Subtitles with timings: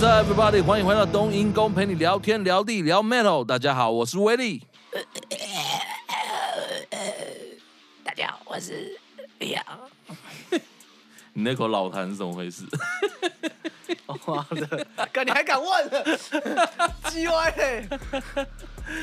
[0.00, 0.62] Up, everybody？
[0.62, 3.44] 欢迎回到冬阴功，陪你聊天聊地聊 Metal。
[3.44, 4.62] 大家好，我是威力。
[8.04, 8.96] 大家好，我是
[9.40, 9.64] 李阳。
[11.32, 12.62] 你那口老痰是怎么回事？
[14.24, 14.86] 妈的！
[15.12, 15.90] 哥你还敢问？
[17.10, 17.88] 鸡歪嘞！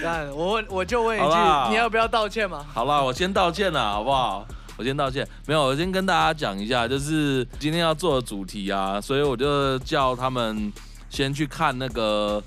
[0.02, 2.66] 干我问，我就问一句，你要不要道歉嘛？
[2.74, 4.48] 好了，我先道歉了，好不好？
[4.78, 5.28] 我先道歉。
[5.48, 10.72] 没有，我先跟大家讲一下，就是今天要做的主题啊，所以我就叫他们
[11.10, 12.44] 先去看那个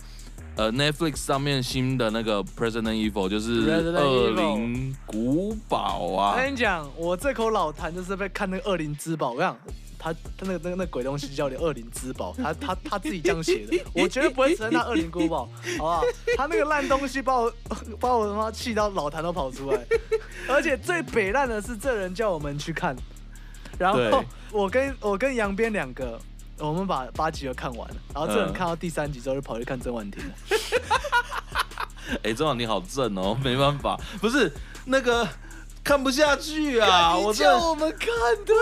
[0.57, 6.33] 呃 Netflix 上面新的那个 President Evil，就是恶灵古堡啊。
[6.33, 9.57] 我跟你讲，我这口老痰就是被看那个恶灵之宝，我想。
[10.13, 15.49] 他他那个那个那鬼东西叫你恶灵之宝，他他他自己这样写的，我绝对不会承认他恶灵古堡，
[15.79, 16.03] 好不好？
[16.37, 17.53] 他那个烂东西把我
[18.01, 19.87] 把我他妈气到老痰都跑出来，
[20.49, 22.97] 而且最北烂的是这人叫我们去看，
[23.79, 26.19] 然后 我跟我跟杨边两个，
[26.59, 30.35] 我们把八集都看完了，然后这人看到第三集之后就跑去看曾婉婷了。
[32.23, 34.53] 哎，曾婉婷好正哦，没办法，不是
[34.87, 35.29] 那个。
[35.85, 37.17] 看不下去啊！
[37.17, 38.09] 我叫我们看
[38.45, 38.55] 的，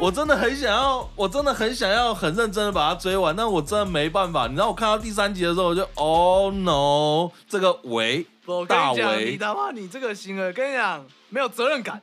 [0.00, 4.46] 我真的很想要，我真的很想要很认真的把它追完，但我真的没办法。
[4.46, 7.30] 你知道我看到第三集的时候，我就 Oh no！
[7.48, 8.26] 这个维
[8.66, 12.00] 大维，你他妈你这个行为，跟你讲没有责任感。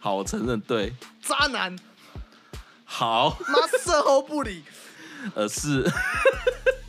[0.00, 0.94] 好，我承认对。
[1.22, 1.76] 渣男。
[2.84, 3.36] 好。
[3.46, 4.64] 妈事后不理。
[5.36, 5.88] 呃是。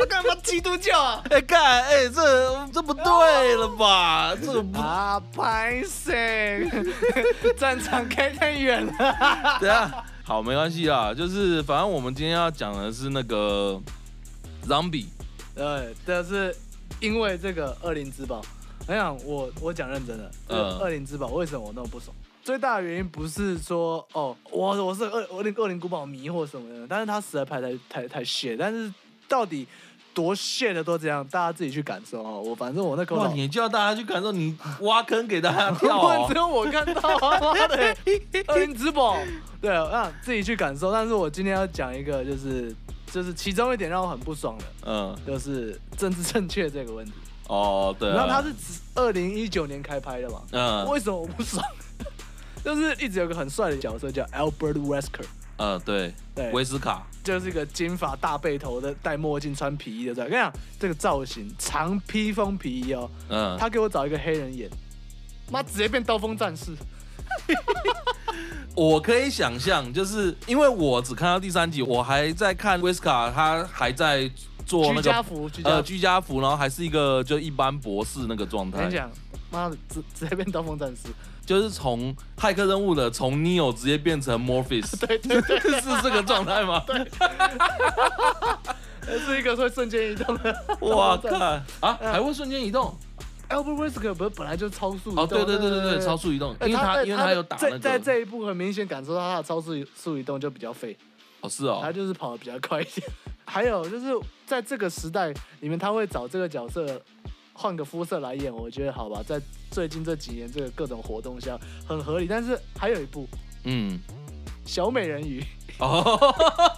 [0.05, 1.23] 干嘛基督教啊？
[1.29, 4.35] 哎干哎，这这不对了吧？
[4.35, 6.69] 这个不啊，拍谁？
[7.57, 8.93] 战场开太远了。
[9.59, 13.79] 对啊，好，没关系啦，就是反正我们今天要讲的是那个
[14.67, 15.05] Zombie。
[15.55, 16.55] 对，但是
[16.99, 18.41] 因为这个恶灵之宝，
[18.88, 22.15] 我想我我讲认真的，呃，恶灵之宝为什么我那么不爽？
[22.43, 28.94] 最大的原因不是说哦，我我是恶恶灵恶灵古堡迷或什么的，但是他实在拍太太太血，但是
[29.28, 29.67] 到底。
[30.13, 32.41] 多谢的都这样，大家自己去感受哦。
[32.41, 36.25] 我反正我那口老，你叫大家去感受，你挖坑给大家跳哦。
[36.28, 37.96] 只有我看到，妈的，
[38.47, 39.18] 恶灵之宝。
[39.62, 40.91] 对，让自己去感受。
[40.91, 42.75] 但是我今天要讲一个，就是
[43.12, 47.12] 就是其中一点让我很不爽的，嗯，就是政治正确这个问题。
[47.47, 48.09] 哦，对。
[48.09, 48.53] 然后他是
[48.96, 51.66] 二零一九年开拍的嘛，嗯，为什么我不爽？
[52.63, 55.25] 就是一直有个很帅的角色叫 Albert Wesker。
[55.58, 60.14] 呃，对对，维斯卡就是一个金发大背头的，戴墨镜穿皮衣的。
[60.16, 64.69] 这样，跟你讲，这个造型长披风皮衣哦，嗯，他给我找一个黑人演，
[65.52, 66.72] 妈直接变刀锋战士。
[68.75, 74.30] 我可以想象，就是因为我只看到第三集，我还在看维斯卡，他还在
[74.66, 78.78] 做那个居家服，呃，居家服，然后还是一个就一般博士那个状态。
[78.78, 79.09] 我跟你讲，
[79.52, 81.09] 妈的，直直接变刀锋战士。
[81.45, 86.83] 就是从骇客任务的从 Neo 直接变成 Morpheus，对对 对， 是这个状态吗？
[86.87, 87.05] 对，
[89.19, 90.77] 是一个会瞬间移动的。
[90.81, 91.37] 哇靠！
[91.81, 92.97] 啊，还会瞬间移动
[93.49, 95.23] ？Albert Wesker 不是本来就超速移动？
[95.23, 97.79] 哦，对对对对对，超速移动，因为他因为他有打那个。
[97.79, 100.97] 在这一步很明显感受到他的超速速移动就比较废。
[101.41, 103.05] 哦，是哦，他就是跑的比较快一点。
[103.45, 104.05] 还有就是
[104.45, 105.27] 在这个时代
[105.59, 107.01] 里面，他会找这个角色。
[107.53, 109.40] 换个肤色来演，我觉得好吧，在
[109.72, 112.28] 最近这几年这个各种活动下很合理。
[112.28, 113.28] 但是还有一部，
[113.64, 114.00] 嗯，
[114.66, 115.44] 小美人鱼
[115.80, 116.03] 哦，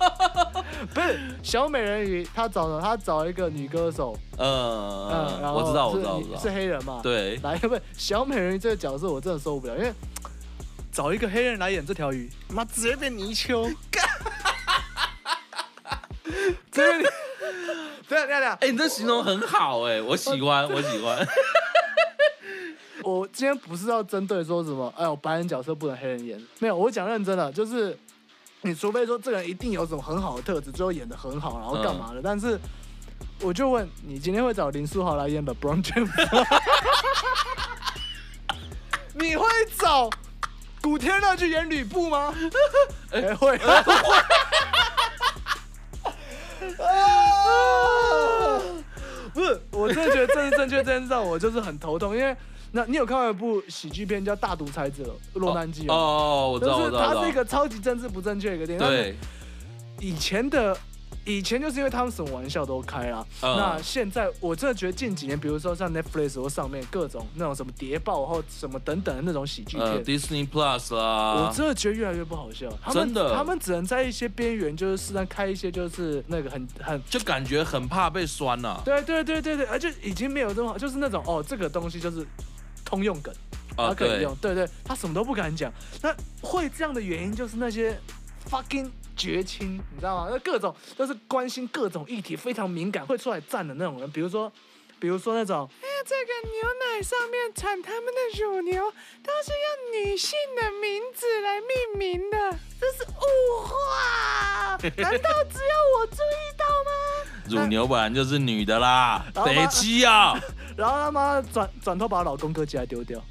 [0.94, 6.40] 不是小美人鱼，他找了他找一个女歌手，嗯嗯，然后我知道我知道我知道。
[6.40, 9.94] 是黑人嘛，对，来不是小美人鱼这个角色我真的受不了，因为
[10.92, 13.74] 找一个黑人来演这条鱼，妈直接变泥鳅，
[16.72, 17.12] 真的。
[18.08, 21.28] 对，亮亮，哎，你这形容很好，哎，我喜欢，我喜欢。
[23.04, 27.98] 我今天不是要针对说什么，哎呦，白人角色不能黑人演，没有，我讲认真的，就是
[28.62, 32.60] 你除非说这个人一定有什么很好的特质，最后演的很好，然后干嘛的，嗯、但是
[33.42, 36.48] 我就问你，今天会找林书豪来演的 LeBron James 吗？
[39.14, 39.48] 你会
[39.78, 40.10] 找
[40.82, 42.34] 古天乐去演吕布吗？
[43.12, 43.56] 哎、欸，会。
[46.78, 47.95] 啊！
[49.36, 52.36] 不是，我真的觉得政治正确这件事让我就是很头痛，因为
[52.72, 55.04] 那你有看过一部喜剧片叫《大独裁者》
[55.40, 58.88] 落难记哦，哦，我知道，就是它是一个超级政治不正确的一个电影。
[58.88, 59.16] 对，
[60.00, 60.76] 以前的。
[61.26, 72.70] 以前就是因为他们什么玩笑都开啊，嗯、那现在我真的觉得近几年，比如说像 Netflix 或上面各种那种什么谍报或什么等等的那种喜剧片、呃、Disney Plus 啦，我真的觉得越来越不好笑。
[72.94, 78.82] 真的，他们只能在一些边缘，就是适当开一些，就是那个很很就感觉很怕被酸呐、啊。
[78.86, 82.24] 对对对对对，而且已经没有这么好，就是那种哦，这个东西就是
[82.86, 83.34] 通用梗，
[83.76, 84.36] 他可以用。
[84.36, 85.74] 对，对对，他什么都不敢讲。
[86.04, 88.00] 那会这样的原因就是那些。
[88.50, 90.28] Fucking 绝亲，你知道吗？
[90.30, 94.12] 那各种都是关心各种议题，非常敏感，会出来站的那种人。
[94.12, 94.52] 比如说，
[95.00, 98.92] 比如说那种，哎，这个牛奶上面产他们的乳牛，
[99.24, 106.92] 都是用女性的名字来命名的，这是物化，难道只有我注意到吗？
[107.48, 110.34] 乳牛本来就是女的啦，北七啊！
[110.76, 113.24] 然后他妈转转头把老公哥起来丢掉。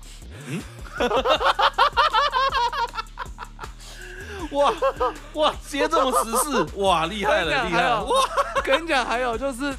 [0.48, 0.62] 嗯。
[4.52, 4.72] 哇
[5.34, 8.04] 哇，接这种时事，哇，厉害了，厉害了！
[8.04, 8.12] 哇，
[8.62, 9.74] 跟你讲，还有就是，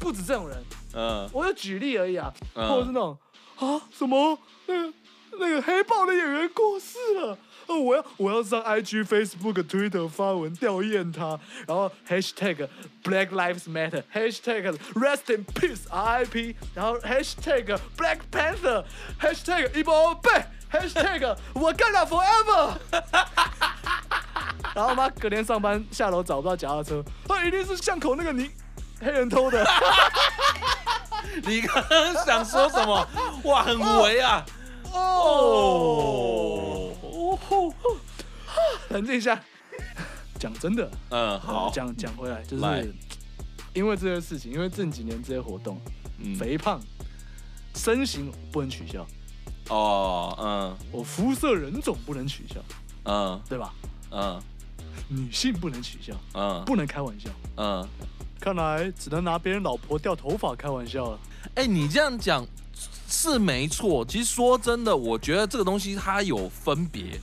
[0.00, 3.18] 不止这种人，嗯，我就举例而已啊，嗯、或者是那种
[3.58, 4.92] 啊什么，那个
[5.38, 12.68] 那个黑豹的演员过世了，哦，我要我要上 IG、Facebook、Twitter 发文吊唁他，然后 Hashtag
[13.02, 20.44] Black Lives Matter，Hashtag Rest in Peace RIP，然后 Hashtag Black Panther，Hashtag Ebo Bay。
[20.72, 22.72] Hashtag 我干了 Forever，
[24.74, 28.50] 然后妈隔天上班下楼找不到脚踏车，他一定是巷口那个你
[29.00, 29.62] 黑人偷的。
[31.44, 33.06] 你刚刚想说什么？
[33.44, 34.44] 哇，很围啊！
[34.92, 36.90] 哦，
[38.90, 39.40] 冷静一下，
[40.38, 42.94] 讲真的，嗯，好，讲讲回来，就是
[43.74, 45.80] 因为这些事情，因为这几年这些活动，
[46.18, 46.80] 嗯，肥胖、
[47.74, 49.06] 身形不能取消。
[49.72, 52.60] 哦，嗯，我肤色人种不能取笑，
[53.04, 53.72] 嗯，对吧？
[54.10, 54.38] 嗯，
[55.08, 57.88] 女性不能取笑，嗯，不能开玩笑，嗯，
[58.38, 61.18] 看来只能拿别人老婆掉头发开玩笑了。
[61.54, 62.46] 哎，你这样讲
[63.08, 64.04] 是没错。
[64.04, 67.18] 其实说真的，我觉得这个东西它有分别。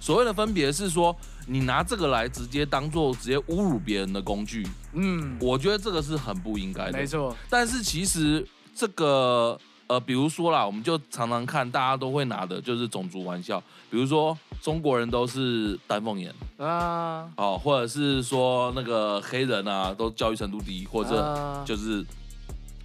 [0.00, 1.14] 所谓的分别是说，
[1.46, 6.92] 你拿这个来直接当做直接侮辱别人的工具，嗯，我觉得这个是很不应该的。
[6.92, 7.36] 没错。
[7.50, 9.60] 但是其实这个。
[9.92, 22.02] 呃，比如说啦，我们就常常看大家都会拿的就是种族玩笑，比如说中国人都是丹凤眼啊，哦，或者是说那个黑人啊都教育程度低，或者就是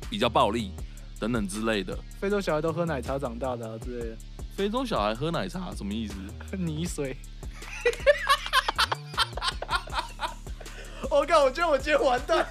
[0.09, 0.69] 比较暴力
[1.17, 1.97] 等等之类的。
[2.19, 4.17] 非洲小孩都喝奶茶长大的啊之类的。
[4.57, 6.15] 非洲小孩喝奶茶什么意思？
[6.57, 7.15] 泥水。
[11.09, 11.45] 我靠！
[11.45, 12.45] 我觉得我今天完蛋。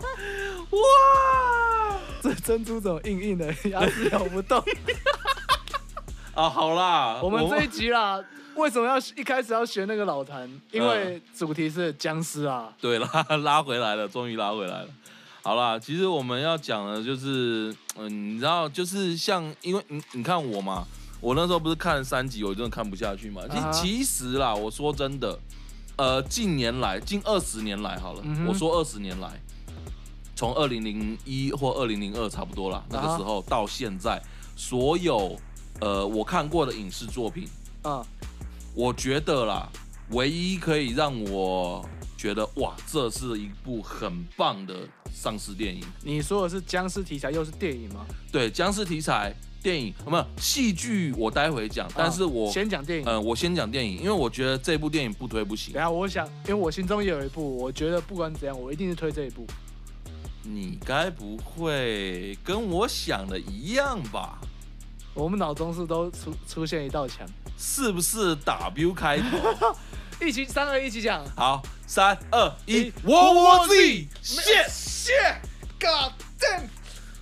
[0.70, 1.98] 哇！
[2.22, 4.62] 这珍珠怎么硬硬的，牙齿咬不动。
[6.34, 8.22] 啊，好啦，我们这一集啦，
[8.54, 10.48] 为什么要一开始要学那个老谭？
[10.70, 12.72] 因为主题是僵尸啊。
[12.80, 13.08] 对啦，
[13.42, 14.88] 拉回来了，终于拉回来了。
[15.42, 20.86] 好啦，其实我们要讲的就是，嗯，你知道，就是像，因为你你看我嘛，
[21.20, 23.42] 我那时候不是看了三集，我真的看不下去嘛。
[23.50, 25.38] 其实其实啦，我说真的。
[25.96, 29.38] 呃，近年来，近二十年来，好了，嗯、我说二十年来，
[30.40, 34.18] 从二零零一或二零零二差不多啦，那个时候到现在，
[34.56, 35.38] 所有
[35.82, 37.46] 呃我看过的影视作品，
[37.82, 38.02] 啊，
[38.74, 39.68] 我觉得啦，
[40.12, 44.74] 唯一可以让我觉得哇，这是一部很棒的
[45.12, 45.82] 丧尸电影。
[46.02, 48.06] 你说的是僵尸题材又是电影吗？
[48.32, 49.34] 对，僵尸题材。
[49.62, 51.12] 电影有没有戏剧？
[51.18, 53.04] 我待会讲，但是我先讲电影。
[53.06, 55.74] 嗯，我先讲电影，因为我觉得这部电影不推不行。
[55.74, 59.46] 等下，我想，因为我心中也有一部，我觉得不管怎样，我一定是推这一部。
[60.42, 64.38] 你该不会跟我想的一样吧？
[65.12, 67.26] 我们脑中是都出出现一道墙，
[67.58, 69.76] 是不是 W 开头？
[70.24, 71.24] 一起三二一起讲。
[71.36, 76.68] 好，三二一，World War Z，shit，shit，God damn。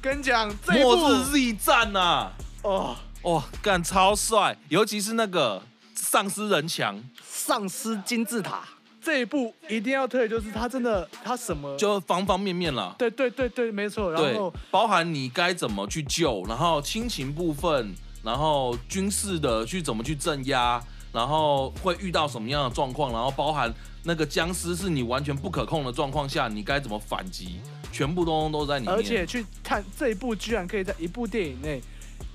[0.00, 2.32] 跟你讲，末日 Z 战呐、啊！
[2.62, 5.60] 哦哦，干超帅，尤其是那个
[5.94, 8.62] 丧尸人墙、丧尸金字塔
[9.08, 12.94] 这一步一定要推，就是他真的他什么就方方面面了。
[12.98, 14.12] 对对对对，没错。
[14.12, 20.78] 然后包含你该怎么去救，然后亲情部分，然后军事的去怎么去镇压，
[21.10, 23.72] 然后会遇到什么样的状况，然后包含
[24.04, 27.60] 那个僵尸是你完全不可控的状况下，你该怎么反击。
[27.90, 31.80] 全部都都在里面，而且去看这一部居然可以在一部电影内，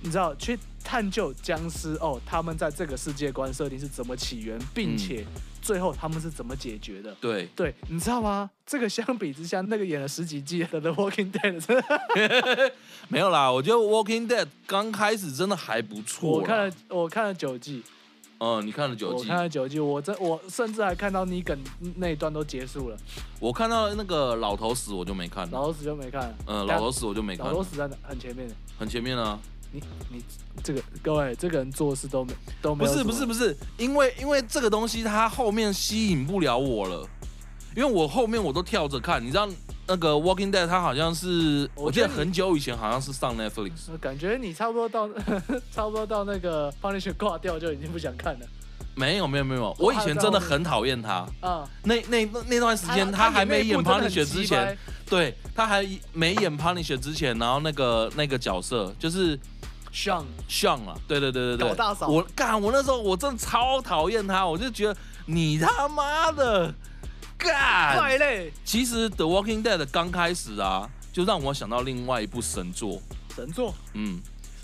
[0.01, 5.23] 你知道去探究僵尸哦，他们在这个世界观设定是怎么起源，并且
[5.63, 7.15] 最后他们是怎么解决的？
[7.21, 8.49] 对对，你知道吗？
[8.65, 12.71] 这个相比之下，那个演了十几季的《The Walking Dead》真的
[13.07, 13.49] 没有啦。
[13.49, 16.29] 我觉得《Walking Dead》刚开始真的还不错。
[16.29, 17.81] 我看了，我看了九季。
[18.39, 19.21] 嗯，你看了九季？
[19.21, 21.57] 我看了九季，我这我甚至还看到尼梗
[21.95, 22.97] 那一段都结束了。
[23.39, 25.51] 我看到那个老头死，我就没看了。
[25.51, 26.35] 老头死就没看。
[26.45, 27.45] 嗯，老头死我就没看。
[27.45, 28.49] 老头死在很前面。
[28.77, 29.39] 很前面啊！
[29.73, 30.23] 你你
[30.63, 32.73] 这个各位，这个人做事都没都。
[32.73, 37.05] 不是不是不是，因为因为这个东西它后面吸引不了我了，
[37.75, 39.49] 因为我后面我都跳着看，你知道。
[39.85, 43.97] 那个《Walking Dead》它好像是，我记得很久以前好像是上 Netflix。
[43.99, 45.09] 感觉你差不多到，
[45.75, 48.45] 差不多到那个 Punisher 挂掉就已经不想看了。
[48.95, 51.27] 没有没有没有，我以前真的很讨厌他。
[51.41, 59.37] 嗯，那那那段时间他还没演 Punisher 之前，对，他还没演 Punisher 之前，然后那个那个角色就是
[59.93, 62.07] Sean Sean 啊，对对对对对，搞大嫂。
[62.07, 64.97] 我干，我那时候我真的超讨厌他，我就觉得
[65.27, 66.73] 你他妈的
[67.37, 68.51] 干快嘞。
[68.65, 72.99] 其实 The Walking Dead 刚开始啊，就让我想到另外一部神作。
[73.35, 73.73] 神作？
[73.93, 74.19] 嗯，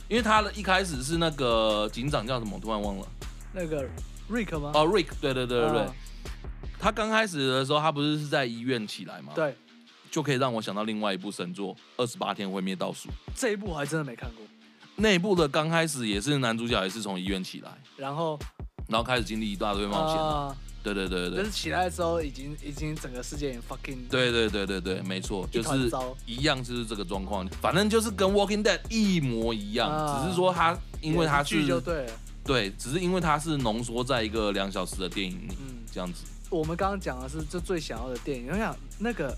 [0.08, 3.08] 因为他的一开始是那个警长叫什么，我突然忘了。
[3.54, 3.88] 那个
[4.30, 4.72] Rick 吗？
[4.74, 5.88] 哦，Rick，对对对对对。
[6.80, 9.34] 他刚开始的时候，他不是是在医院起来吗？
[9.36, 9.56] 对。
[10.10, 13.10] 就可以让我想到另外一部神作《二十八天毁灭倒数》。
[13.36, 14.44] 这一部我还真的没看过。
[15.00, 18.38] 那一部的刚开始也是男主角也是从医院起来，然后，
[18.88, 20.22] 然后开始经历一大堆冒险。
[20.22, 21.40] 啊、对对对对。
[21.40, 23.98] 就是起来的时候，已经已经整个世界已经 fucking。
[24.10, 25.90] 对对对对对，没错，就是
[26.26, 27.48] 一样，就是这个状况。
[27.62, 32.12] 反正就是跟《Walking Dead》一模一样，啊、只是说他因为他是就对了，
[32.44, 36.26] 对，只是因为他是浓缩在一个两小时的电影里，嗯，这样子。
[36.50, 39.34] 我们刚刚讲的是就最想要的电影，我想那个，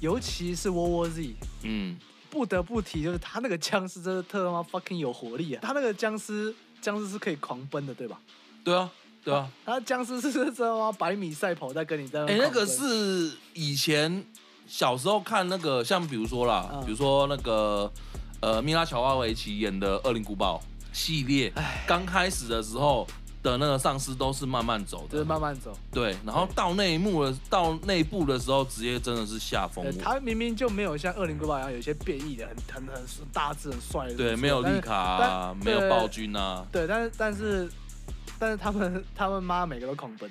[0.00, 1.96] 尤其是 World War Z，嗯。
[2.34, 5.60] 不得不提，就是他那个僵尸真的特他妈 fucking 有活力啊！
[5.62, 8.20] 他那个僵尸，僵尸是可以狂奔的，对吧？
[8.64, 8.90] 对啊，
[9.22, 9.48] 对啊。
[9.64, 10.90] 他僵尸是真的吗？
[10.90, 12.26] 百米赛跑在跟你在那。
[12.26, 14.24] 哎、欸，那个是以前
[14.66, 17.88] 小时候看那个，像比如说啦，嗯、比如说那个
[18.40, 20.60] 呃，米拉乔瓦维奇演的《恶灵古堡》
[20.96, 21.52] 系列，
[21.86, 23.06] 刚开始的时候。
[23.44, 25.76] 的那个丧尸都是慢慢走的，就是慢慢走。
[25.92, 29.84] 对，然后到内幕了，到内部的时候，直接真的是下风。
[29.98, 34.14] 他明明就没有像《恶灵古堡》一样有一些变异的，很很很大致、很帅的。
[34.14, 36.66] 对，没有丽卡啊，没有暴君啊。
[36.72, 37.70] 对，但是但是
[38.38, 40.30] 但是他们他们妈每个都狂奔。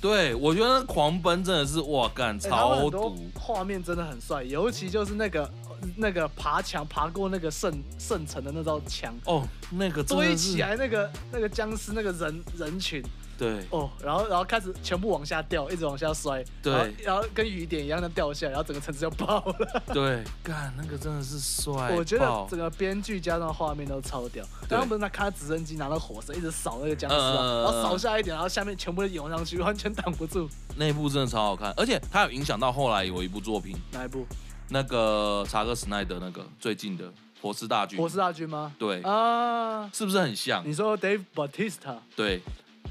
[0.00, 5.48] 对，我觉得狂奔真的是哇干超毒，画面真的很帅，尤其就是那个。
[5.96, 13.02] 那个爬墙爬过那个圣圣城的那道墙哦，那个堆起来那个那个僵尸那个人人群，
[13.38, 19.82] 对哦，然后然后开始全部往下掉，一直往下摔，对，然后，然后跟雨点一样的掉下来，然后整个城市就爆了。
[19.92, 24.44] 对，干那个真的是帅，我觉得整个编剧加上画面都超屌。
[24.68, 30.48] 刚刚不是他开直升机拿到火神一直扫那个僵尸啊，呃、然后扫下一点，然后下面全部都涌上去，完全挡不住。
[30.76, 34.26] 那一部真的超好看，而且它有影响到后来有一部作品，哪一部？
[34.68, 37.04] 那个查克史奈德那个最近的
[37.40, 38.72] 《活尸大军》，活尸大军吗？
[38.78, 40.66] 对啊，是不是很像？
[40.66, 41.96] 你说 Dave Bautista？
[42.16, 42.40] 对，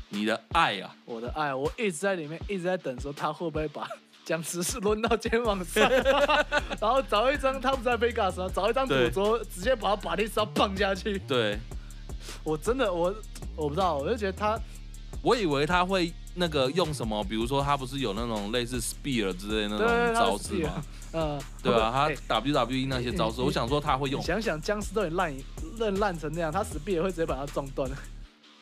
[0.10, 3.88] 你的爱啊，我的爱，我一直在里面一直在等，说他会不会把
[4.24, 5.90] 僵尸是抡到肩膀上，
[6.80, 11.18] 然后找一张他不在 Vegas 找一张赌桌，直接把他把那刀放下去。
[11.28, 11.60] 对，
[12.44, 13.14] 我真的我
[13.56, 14.58] 我不知道，我就觉得他，
[15.22, 20.84] 我以为他会那个用什么，比如说他不是有那种类似 Spear 之类的那种招式吗？
[21.14, 24.22] 嗯，对啊，他 WWE 那些招式，我想说他会用。
[24.22, 25.34] 想想僵尸都很烂，
[25.78, 27.88] 烂烂成那样，他死必也会直接把他撞断。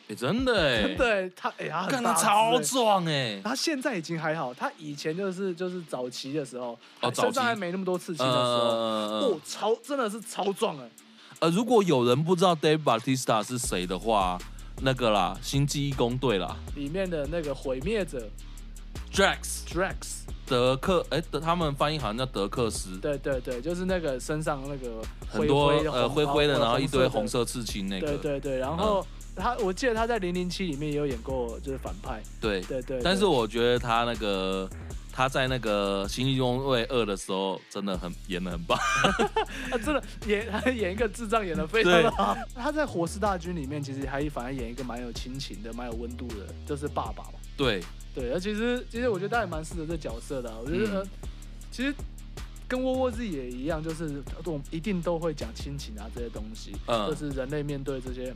[0.08, 6.78] 哎，真的哎，真的，他哎呀， 干他超壮哎，他现在已经还好，他以前就是就是早期的时候，
[7.14, 10.90] 身上还没那么多刺青的时候，哦，超真的是超壮哎。
[11.38, 14.38] 呃，如果有人不知道 Dave Bautista 是谁的话，
[14.82, 18.28] 那个啦，星际义工队啦，里面的那个毁灭者
[19.12, 20.22] ，Drax，Drax。
[20.44, 22.98] 德克哎，德他们翻译好像叫德克斯。
[22.98, 28.08] 对对对，就是那个身上那个很多呃灰灰的，然后一堆红色刺青那个。
[28.08, 32.20] 对对对，然后他我记得他在零零七里面也有演过，就是反派。
[32.40, 33.00] 对对对。
[33.02, 34.68] 但是我觉得他那个
[35.12, 38.78] 他在那个《星际异攻队二》的时候真的很演的很棒。
[39.70, 42.36] 他 真的演他演一个智障演的非常的好。
[42.54, 47.38] 他在《火势大军》里面其实还反而演一个蛮有亲情的、蛮有温度的，就是爸爸嘛。
[47.56, 47.82] 对。
[48.14, 50.58] 对，而其实其实我觉得他也蛮适合这角色的、啊。
[50.62, 51.08] 我觉得、嗯、
[51.70, 51.94] 其实
[52.68, 56.72] 跟窝窝自己也一样，就是我一定都会讲亲情啊这些东西。
[56.86, 58.34] 嗯，就是人类面对这些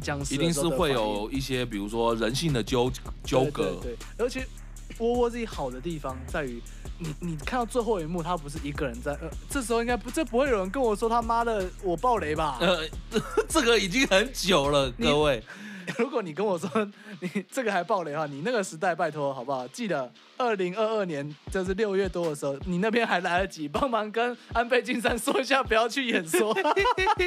[0.00, 2.90] 僵尸，一定是会有一些，比如说人性的纠
[3.22, 3.78] 纠葛。
[3.82, 4.46] 对，对，对，而且
[4.98, 6.62] 窝窝自己好的地方在于，
[6.98, 12.58] 你你看到最后一幕，他不是一个人在，呃，这时候应该不，这不会有人跟我说他妈的我爆雷吧？
[12.60, 12.88] 呃，
[13.48, 15.42] 这个已经很久了，各位。
[15.98, 16.68] 如果你跟我说
[17.20, 19.66] 你这个还爆雷的话，你那个时代拜托好不好？
[19.68, 26.54] 记得二零二二年就是六月多的时候，你那边还来得及帮忙跟安倍晋三说一下，不要去演说，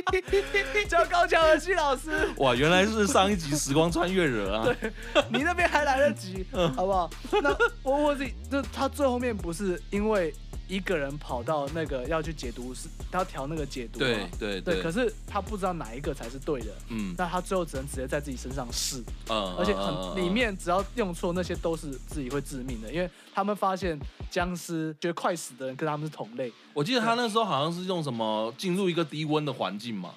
[0.87, 2.11] 叫高桥和希老师。
[2.37, 4.65] 哇，原来是上一集时光穿越惹啊！
[4.65, 4.91] 对，
[5.29, 6.45] 你那边还来得及，
[6.75, 7.09] 好不好？
[7.41, 10.33] 那我我自己就他最后面不是因为。
[10.67, 14.05] 一个人跑到那个要去解毒，是他要调那个解毒嘛？
[14.05, 14.81] 对对对。
[14.81, 16.67] 可是他不知道哪一个才是对的。
[16.89, 17.13] 嗯。
[17.17, 19.03] 那他最后只能直接在自己身上试。
[19.29, 19.55] 嗯。
[19.57, 23.97] 而且很里面只要用错，那些都是自己会致命的，因为他们发现
[24.29, 26.51] 僵尸觉得快死的人跟他们是同类。
[26.73, 30.13] 我记得他那时候好像是用什么进入一个低温的环境嘛。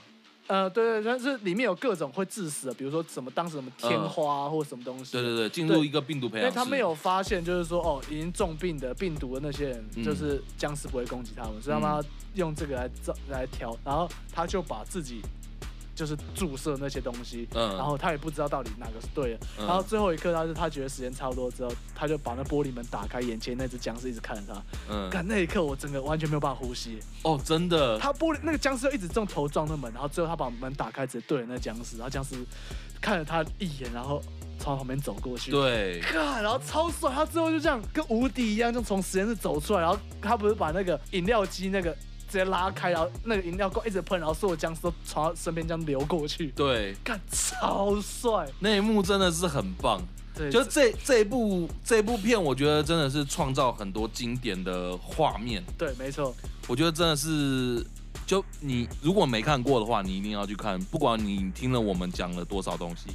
[0.48, 5.12] 呃，对对，但是里面有各种会致死的，比如说什么当时什么天花、啊、或什么东西。
[5.12, 6.48] 对对对，进入一个病毒培养。
[6.48, 12.02] 因为他们有发现，就是说哦，已经重病的病毒的那些人，嗯、就是僵尸不会攻击他们，所以他们要
[12.34, 15.20] 用这个来造来调，然后他就把自己。
[15.98, 32.36] 就是注射那些东西，嗯，然后他也不知道到底哪个是对的，嗯、然后最后一刻，他是他觉得时间差不多之后，他就把那玻璃门打开，眼前那只僵尸一直看着他，嗯，看那一刻我整个完全没有办法呼吸，哦，真的，他玻璃那个僵尸一直用头撞那门，然后最后他把门打开，直接对着那僵尸，然后僵尸
[33.00, 34.22] 看了他一眼，然后
[34.60, 41.92] 从旁边走过去，对，看，然后超帅，他最后就这样跟无敌一样，就从实验室走出来，然后他不是把那个饮料机那个。
[42.28, 46.48] 直接拉开，然后那个饮料罐一直喷，然后所有僵尸都从他身边这样流过去。
[46.48, 50.00] 对，干超帅，那一幕真的是很棒。
[50.34, 55.64] 对，就这这一部这一部片，我觉得真的是创造很多经典的画面。
[55.76, 56.32] 对，没错。
[56.68, 57.84] 我觉得真的是，
[58.24, 60.78] 就你如果没看过的话，你一定要去看。
[60.84, 63.08] 不管你听了我们讲了多少东西，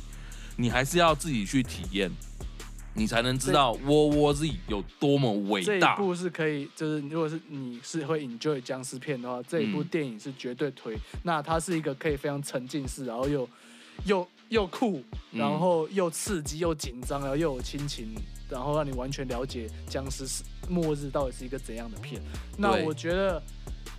[0.58, 2.12] 你还是要自己去体验。
[2.96, 5.96] 你才能知道 World War Z 有多么伟大。
[5.96, 10.96] 这一部是可以，就是如果是你是会 enjoy 僵尸片的话，这一部电影是绝对推。
[10.96, 13.50] 嗯、那它是一个可以非常沉浸式，然后又
[14.06, 18.14] 又又酷，然后又刺激又紧张，然后又有亲情，
[18.50, 22.22] 然后让你完全了解僵尸是末日到底是一个怎样的片。
[22.58, 23.42] 那我觉得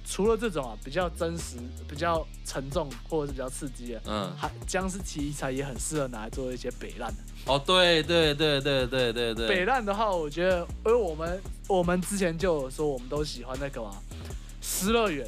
[0.07, 1.57] 除了这种啊比较真实、
[1.89, 7.23] 比较沉重或者是比较刺激的，嗯，还僵尸题材也很适合拿来做一些北烂的。
[7.47, 9.49] 哦，对对对对对对对。
[9.49, 13.91] 北烂的话，我觉得，因为我们我们之前就有说，我们都喜欢那个嘛，
[14.61, 15.27] 《失乐园》。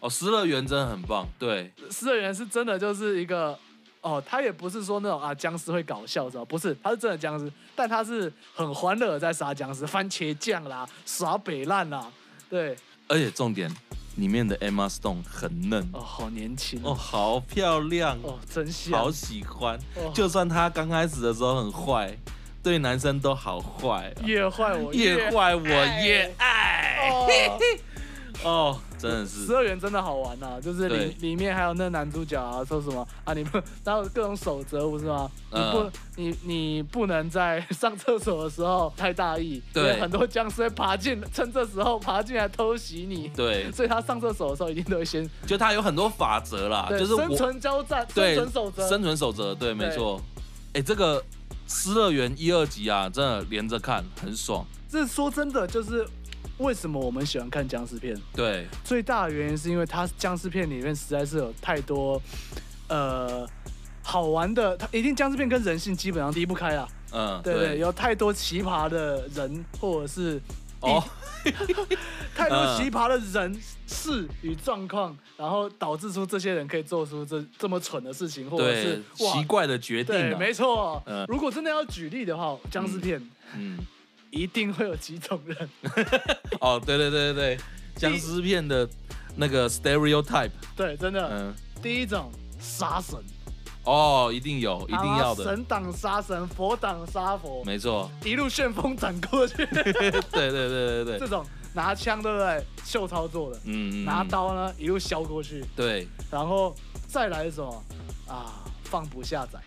[0.00, 3.58] 哦，《失乐园》真的很棒，对，《失乐园》是真的就是一个，
[4.00, 6.76] 哦，他也不是说那种啊僵尸会搞笑，知道不是？
[6.82, 12.10] 他是真的僵尸，但他是很欢乐的在杀僵尸，番茄酱啦，耍北烂啦，
[12.50, 12.76] 对。
[13.08, 13.70] 而且重点。
[14.16, 15.88] 里面的 Emma Stone 很嫩。
[15.92, 16.80] 哦，好年轻。
[16.84, 18.18] 哦，好漂亮。
[18.22, 19.78] 哦，真香，好喜欢。
[19.96, 22.16] 哦、就算她刚开始的时候很坏，
[22.62, 27.10] 对男生都好坏，越坏我越坏我越爱。
[28.44, 28.80] 哦。
[29.02, 33.34] 真的是，十二元真的好玩呐、啊，就是里里面还有那男主角啊，说什么啊？
[33.34, 35.30] 你不，然后各种守则不是吗？
[35.50, 50.20] 你不，嗯、你你不能在上厕所的时候太大意，对，很多僵尸会爬进，趁这时候爬进来偷袭你，对， 所以他上厕所的时候一定都会先，就他有很多法则啦，就是生存交战，生存守则，生存守则，对，没错。
[50.74, 51.20] 哎对，这个
[51.72, 54.64] 《尸乐园》一二集啊，真的连着看很爽。
[54.88, 56.06] 这说真的就是。
[56.58, 58.16] 为什么我们喜欢看僵尸片？
[58.34, 62.20] 对，最大的原因是因为它僵尸片里面实在是有太多，
[62.88, 63.48] 呃，
[64.02, 64.76] 好玩的。
[64.76, 66.88] 它一定僵尸片跟人性基本上离不开啊。
[67.10, 70.40] 嗯，对对，对，有太多奇葩的人或者是
[70.82, 71.02] 哦，
[72.36, 80.18] 太多奇葩的人事与状况，然后导致出这些人可以做出这这么蠢的事情，或者是奇怪的决定啊。
[80.18, 81.02] 对，没错。
[81.06, 83.18] 嗯，如果真的要举例的话，僵尸片，
[83.56, 83.78] 嗯。
[83.78, 83.78] 嗯。
[84.32, 85.68] 一定会有几种人。
[86.58, 87.58] 哦，对对对对对，
[87.96, 88.88] 僵尸片的
[89.36, 93.22] 那个 stereotype，对，真的，嗯，第一种杀神，
[93.84, 102.64] 哦，一定有，一定要的，神挡杀神，佛挡杀佛，没错，一路旋风斩过去， 对对对对对，这种拿枪对不对？
[102.84, 106.74] 秀操作的，嗯，拿刀呢一路削过去，对，然后
[107.08, 107.84] 再来什么？
[108.28, 108.62] 啊？
[108.84, 109.58] 放不下载，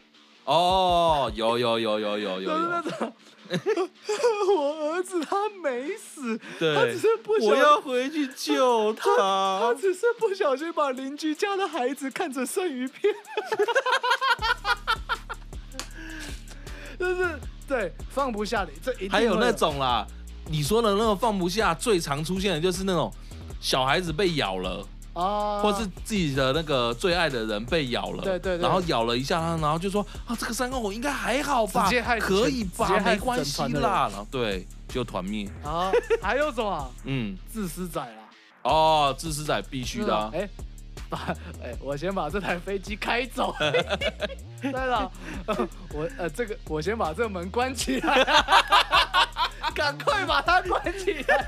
[0.46, 2.84] 哦，有有有有有有有。
[4.56, 9.60] 我儿子他没死，对他只是不小心，我要回去救他，他。
[9.62, 13.14] 他只是不小心把邻居家的孩子看成生鱼片。
[16.98, 20.08] 就是对，放不下你这一定还有那种啦，
[20.50, 23.14] 你说的那种放不下，最常出现的就是那种
[23.60, 24.88] 小孩子被咬了。
[25.16, 35.48] 啊，或是自己的那个最爱的人被咬了，对对对，然后咬了一下他，然后就说啊，这个三公火应该还好吧，可以吧，没关系啦，然后对，就团灭。
[35.64, 35.90] 啊，
[36.22, 36.92] 还有什么？
[37.06, 38.30] 嗯，自私仔啦。
[38.64, 40.30] 哦，自私仔必须的。
[40.34, 40.50] 哎，
[41.10, 43.56] 把哎，我先把这台飞机开走。
[44.62, 45.10] 对了，
[45.94, 48.22] 我呃，这个我先把这个门关起来，
[49.74, 51.48] 赶快把它关起来。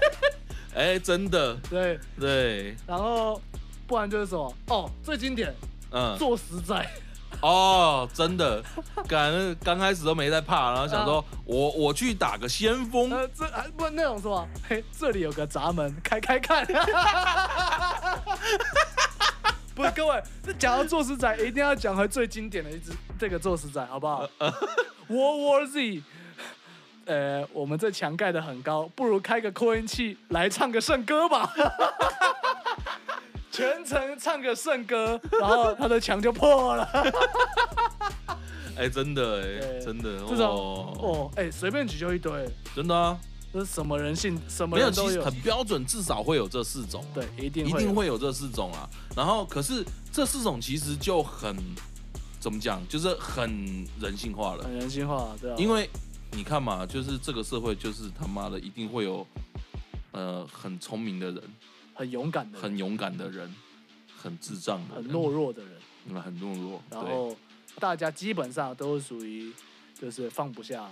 [0.74, 3.42] 哎，真的，对对，然后。
[3.88, 4.54] 不然就是什么？
[4.68, 5.56] 哦，最经典，
[5.92, 6.86] 嗯，做实在，
[7.42, 8.62] 哦，真的，
[9.08, 14.46] 刚刚开始都没在怕，然后想说我我去打个先锋，呃，这还不那种是吧？
[14.68, 16.68] 嘿，这里有个闸门，开开看，
[19.74, 24.28] 不是各位，这讲到做实在，一定要讲回最经典的一支，这个做实在好不好
[25.08, 26.04] ？World War Z，
[27.06, 31.54] 呃，我们这墙盖的很高，不如开个扩音器来唱个圣歌吧。
[33.58, 36.84] 全程唱个圣歌，然后他的墙就破了。
[38.78, 43.18] 哎、欸，真的哎、欸，真的这种哦，哎、哦，随、欸、便举就一堆，真的啊，
[43.52, 48.88] 这是什么人性，什么没有，其实很标准，至少会有这四种，对，一定一定会有这四种啊。
[49.16, 51.58] 然后，可是这四种其实就很
[52.40, 55.90] 怎么讲，就是很人性化了，很人性化，对啊，因为
[56.34, 59.26] 你看嘛，就是这个社会就是他妈的一定会有
[60.12, 61.42] 呃很聪明的人，
[61.98, 63.54] 很勇敢的，很勇敢的人，
[64.16, 65.72] 很智障的，很懦弱的人，
[66.06, 67.36] 嗯，很懦弱，然后。
[67.80, 69.54] 大家基本上都是属于，
[69.94, 70.90] 就是放不下，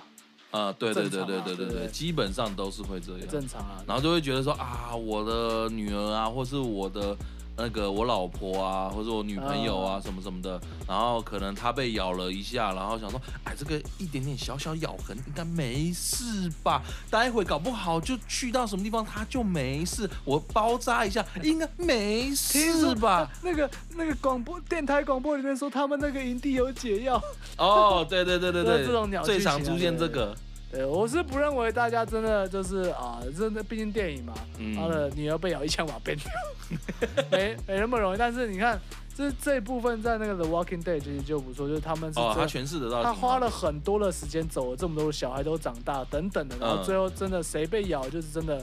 [0.51, 7.17] 啊，对对对对对对对，基本上都是会这样，正常啊，然后就会觉得说啊，我的女儿啊，或是我的。
[7.57, 16.81] 那个我老婆啊，或者我女朋友啊，什么什么的，然后可能她被咬了一下，然后想说，哎，这个一点点小小咬痕应该没事吧？
[17.09, 20.09] 待会搞不好就去到什么地方，她就没事。
[20.25, 23.31] 我包扎一下，应该没事吧？
[23.41, 27.21] 那个那个广播电台广播里面说他们那个营地有解药。
[27.57, 30.35] 哦，对对对对 对，这种鸟最常出现这个。
[30.75, 34.33] 对，我是不认为大家真的就是啊，真的，毕竟电影嘛，
[34.75, 38.17] 他的女儿被咬一枪把它变掉， 没没那么容易。
[38.17, 38.77] 但是你看，
[39.15, 48.61] 这这一部分在那个 The Walking Dead 其实就不错，就是他们是哦，他诠释得到，他花了很多的时间，走了这么多小孩都长大等等的，然后最后真的谁被咬，就是真的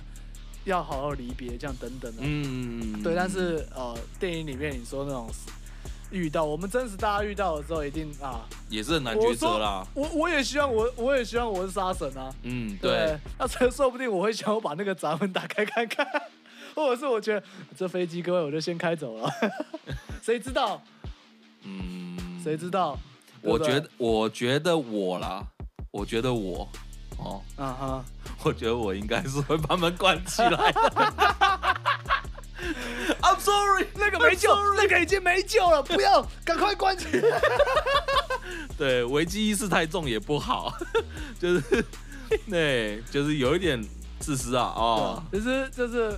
[0.65, 2.19] 要好好离别，这样等等的。
[2.21, 3.15] 嗯，对。
[3.15, 5.27] 但是呃，电影里面你说那种。
[6.13, 9.85] 遇到我们真实大家遇到的时候，一定啊，也是很难抉择啦。
[9.95, 12.33] 我我也希望我我也希望我是杀神啊。
[12.43, 13.19] 嗯，对。
[13.39, 16.07] 那这说不定我会想我把那个闸门打开看看，
[16.75, 17.43] 或者是我觉得
[17.77, 19.31] 这飞机各位我就先开走了，
[20.23, 20.81] 谁知道？
[21.65, 22.99] 嗯，谁知道？
[23.41, 25.45] 我觉得我觉得我啦，
[25.91, 26.69] 我觉得我
[27.19, 28.05] 哦，嗯哼，
[28.45, 32.22] 我觉得我应该是会把门关起来的。
[33.23, 37.41] I'm sorry，那个没救那个已经没救了，不要，赶快关起来。
[38.79, 40.73] 对，危机意识太重也不好，
[41.41, 41.85] 就是，
[42.49, 43.83] 对，就是有一点
[44.19, 46.17] 自私啊，哦，其实就是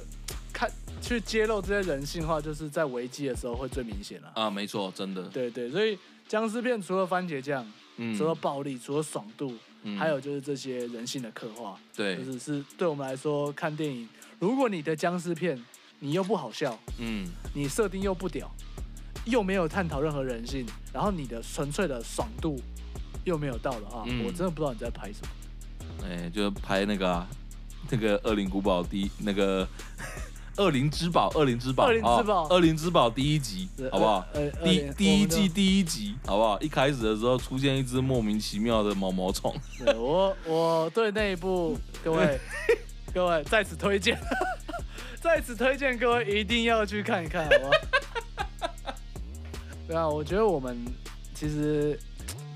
[0.52, 4.30] 看去揭露这些人性化，就是在危机的时候会最明显了。
[4.34, 5.22] 啊，没错，真的。
[5.24, 11.78] 对对，所以僵尸片除了番茄酱，嗯，除了暴力，除了爽度，嗯，还有就是这些人性的刻画。
[11.94, 15.62] 对，就是是对我们来说看电影，如果你的僵尸片。
[16.04, 18.46] 你又不好笑，嗯，你设定又不屌，
[19.24, 22.60] 又没有探讨任何人性，然后你的纯粹的爽度
[23.24, 26.04] 又没有到的话，嗯、我真的不知道你在拍什么。
[26.04, 27.26] 哎、欸，就拍那个、 啊、
[27.88, 29.66] 那个《恶灵古堡》第一那个
[30.58, 34.26] 《恶灵之宝》《恶灵之宝》《恶灵之堡》《恶灵之宝》第一集，好不好？
[34.62, 36.60] 第第一季第一集，好不好？
[36.60, 39.56] 一开始的时候出现一只莫名其妙的毛毛虫。
[39.96, 42.38] 我我对那一部各位
[43.14, 44.20] 各位在此推荐。
[45.24, 48.92] 在此推荐各位一定要去看一看，好不好？
[49.88, 50.76] 对啊，我觉得我们
[51.32, 51.98] 其实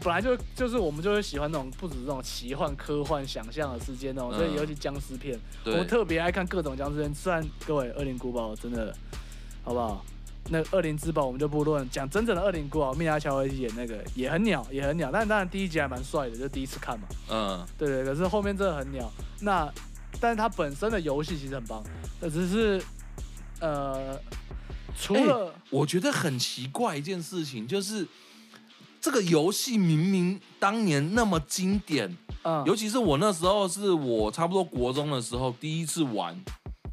[0.03, 7.15] 本来就就是我们就会喜欢那种不止这种奇幻、科幻、想象的世界那种，所以尤其僵尸片，我们特别爱看各种僵尸片。
[7.15, 8.95] 虽然各位《恶灵古堡》真的
[9.65, 10.05] 好不好？
[10.51, 15.09] 那《恶灵之堡》我们就不论讲真正的《恶灵古堡》，蜜拉乔维奇演那个也很鸟，也很鸟。
[15.11, 17.09] 但当然第一集还蛮帅的，就第一次看嘛。
[17.31, 18.05] 嗯，对对。
[18.05, 19.11] 可是后面真的很鸟。
[19.41, 19.73] 那
[20.21, 21.83] 但是它本身的游戏其实很棒。
[22.21, 22.83] 那只是，
[23.61, 24.21] 呃，
[24.99, 28.07] 除了、欸、我觉得很奇怪一件事情，就是
[29.01, 36.37] 这个游戏明明当年那么经典，嗯，尤其是我那时候是我差不多国中的时候第一次玩，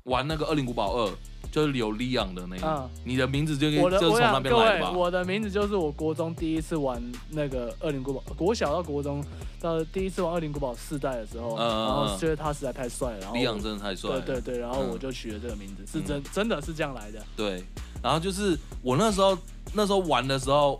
[0.03, 1.07] 玩那个《恶灵古堡二》。
[1.55, 4.91] 就是有利昂的那个，嗯、你的名字就我的就是从那边来的吧？
[4.91, 9.23] 我的名字就是我国中第一次玩那个《恶灵古堡》，国小到国中
[9.61, 17.23] 到第一次玩《恶灵古堡》四代的时候，嗯、然后觉得他实在太帅了，然后利昂真的太帅了，对对对，然后我就取了这个名字，嗯、是真真的是这样来的。
[17.37, 17.63] 对，
[18.03, 19.37] 然后就是我那时候
[19.71, 20.77] 那时候玩的时候，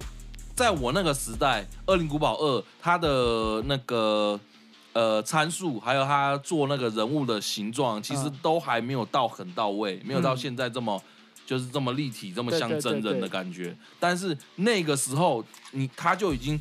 [0.58, 4.38] 在我那个时代，《恶灵古堡二》它的那个。
[4.96, 11.02] 呃，参数还有他做那个人物的形状，其实都还没有到很到位，嗯、没有到现在这么
[11.46, 13.64] 就是这么立体，这么像真人的感觉。
[13.64, 16.58] 对对对对，但是那个时候，你他就已经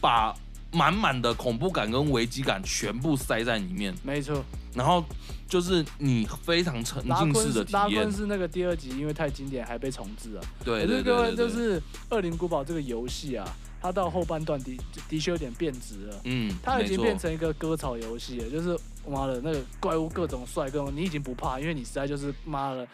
[0.00, 0.34] 把
[0.72, 3.94] 满满的恐怖感跟危机感全部塞在里面。
[4.02, 4.42] 没错。
[4.74, 5.04] 然后
[5.46, 7.82] 就是你非常沉浸式的体验。
[7.82, 10.40] 拉昆是那个第二集，因为太经典，还被重置了。
[10.64, 11.36] 对对对，对，对，对。
[11.36, 11.78] 就是
[12.08, 13.46] 《恶灵古堡》这个游戏啊。
[13.80, 14.76] 它到后半段的
[15.08, 18.76] 的确有点变质了，嗯，他已经变成一个割草游戏了，就是
[19.08, 22.86] 妈的那个怪物各种帅，各种你已经不怕，因为你实在就是妈的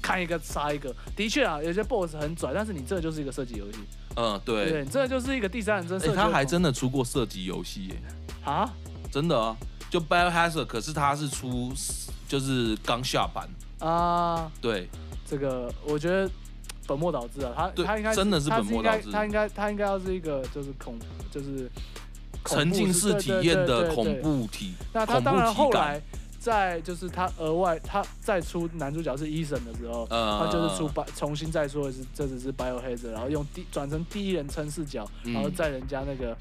[0.00, 0.94] 看一个杀一个。
[1.16, 3.78] 的确啊，有些 BOSS 很拽，但是你这就是一个射击游戏，
[4.14, 6.14] 嗯，对，对，这就是一个第三人称射击。
[6.14, 8.02] 他还真的出过射击游戏耶，
[8.44, 8.72] 啊，
[9.10, 9.56] 真的啊，
[9.90, 11.72] 就 Biohazard，可是他是出
[12.28, 13.48] 就是刚下版
[13.80, 14.88] 啊，对，
[15.26, 16.30] 这个我觉得。
[16.88, 19.12] 本末倒置啊，他他应该真的是本末倒置。
[19.12, 20.98] 他应该他应该要是一个就是恐
[21.30, 21.70] 就是
[22.42, 23.66] 恐沉浸式体验的对对。
[23.66, 26.00] 对对恐怖体，那他当然后来
[26.40, 35.34] 在就是他额外他再出男主角是医生的时候，呃他就是出白重新再说一次这只是 Biohazard，然后用第转成第一人称视角，嗯。
[35.34, 36.36] 然后在人家那个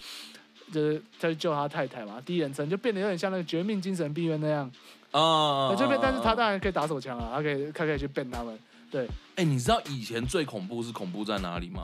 [0.72, 4.72] 就是再去救他太太嘛，第一人称就变得有点像那个绝命精神病院那样，
[5.12, 8.58] 啊那这边但是他当然可以打手枪啊，他可以他可以去变他们，
[8.90, 11.84] 对，哎、你知道以前最恐怖是恐怖在哪里吗？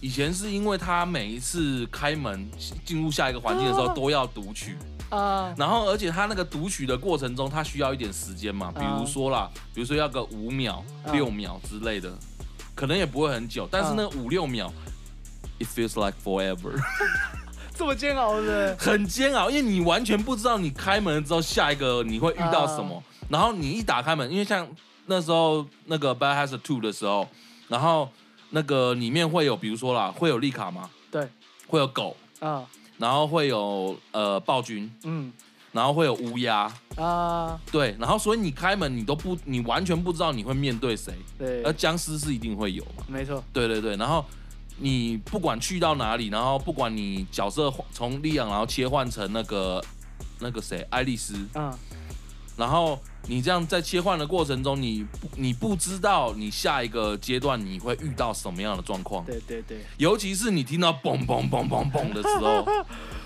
[0.00, 2.50] 以前是因为他每一次开门
[2.84, 4.76] 进入下一个环境的时候啊都要读取，
[5.10, 11.12] 啊，然后而且他那个读取的过程中，他需要一点时间嘛，比如说啦，比如说要个五秒、啊。
[11.12, 12.12] 六秒之类的，
[12.74, 14.72] 可能也不会很久，但是那五六秒
[15.60, 16.72] ，it feels like forever，
[17.76, 24.66] 这么煎熬的，很煎熬，因为你完全不知道你开门了之后下一个你会遇到什么，然后你一打开门，因为像
[25.06, 27.28] 那时候那个 Bad Has a Two 的时候，
[27.68, 28.08] 然后
[28.50, 31.28] 那个里面会有，比如说啦，会有丽卡吗，对。
[31.66, 32.66] 会有狗，啊，
[32.98, 35.32] 然后会有呃暴君，嗯。
[35.72, 41.62] 然后会有乌鸦，啊，对，然后所以你开门你都不，你完全不知道你会面对谁，对。
[41.62, 44.22] 而，僵尸是一定会有嘛，没错，对对对，然后
[44.76, 49.82] 你不管去到哪里，然后不管你角色换从利昂然后切换成那个
[50.40, 51.72] 那个谁爱丽丝，嗯，
[52.62, 52.96] 然后
[53.26, 55.04] 你这样在切换的过程中，你
[55.36, 62.64] 你不知道你下一个阶段你会遇到什么样的状况，对对对，尤其是你听到嘣嘣嘣嘣嘣的时候。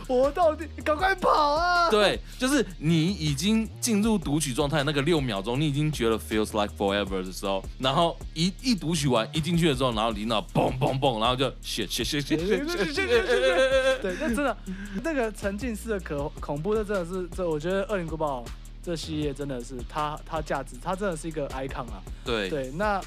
[0.08, 1.90] 我到底赶快跑啊！
[1.90, 14.56] 对，就是你已经进入读取状态那个六秒钟，你已经觉得 feels like forever 的时候，然后一一读取完一进去的时候，然后听到嘣嘣嘣，然后就 shit shit shit shit shit shit shit，对，那真的
[15.02, 18.44] 那个沉浸式的可恐怖，这真的是这，我觉得《恶灵古堡》
[18.86, 22.00] 这系列真的是它它价值，它真的是一个 icon 啊。
[22.24, 23.00] 对，对，那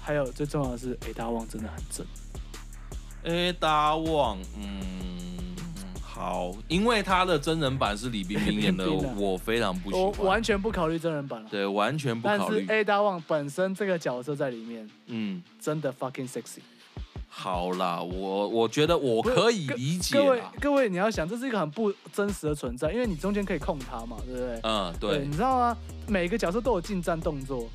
[0.00, 2.06] 还有最重要的是，A 大旺真的很正。
[3.24, 5.56] A，大旺，嗯，
[6.00, 15.42] 好，因为他的真人版是李冰冰演的，我非常不喜我欢，完全不考虑真人版了，对，完全不但是考虑，Ada Wong 本身这个角色在里面嗯。
[15.58, 16.60] 真的 fucking sexy。
[17.36, 20.42] 好啦，我我觉得我可以理解各位。
[20.60, 24.60] 各位，你要想，这是一个很不真实的存在，因为你中间可以控他嘛，对不对？
[24.62, 25.76] 嗯，对你知道吗？
[26.06, 27.68] 每个角色都有近战动作。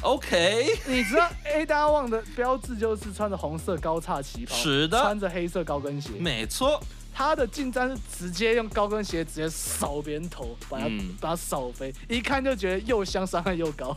[0.00, 6.10] ，OK，你知道 A 大旺的标志就是穿着红色高叉旗袍，是的穿着黑色高跟鞋。
[6.18, 6.80] 没错，
[7.14, 13.96] 他的近战是直接用高跟鞋直接扫别人头，把他、嗯把他扫飞，一看就觉得又香，伤害又高。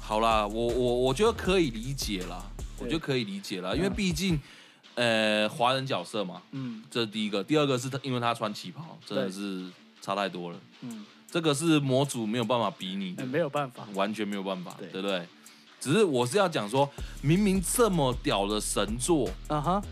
[0.00, 2.42] 好啦，我我我觉得可以理解啦，
[2.78, 2.90] 我对。
[2.90, 3.94] 觉得可以理解了，因为嗯。
[3.94, 4.38] 毕竟，
[4.94, 6.82] 呃，华人角色嘛，嗯。
[6.90, 9.66] 这是第一个，第二个是他，因为他穿旗袍，真的是
[10.00, 13.86] 差太多了，嗯，这个是模组没有办法比拟的哎，没有办法。
[13.94, 14.88] 完全没有办法，对。
[14.88, 15.26] 对不对？
[15.80, 16.90] 只是我是要讲说，
[17.22, 19.82] 明明这么屌的神作，啊哈，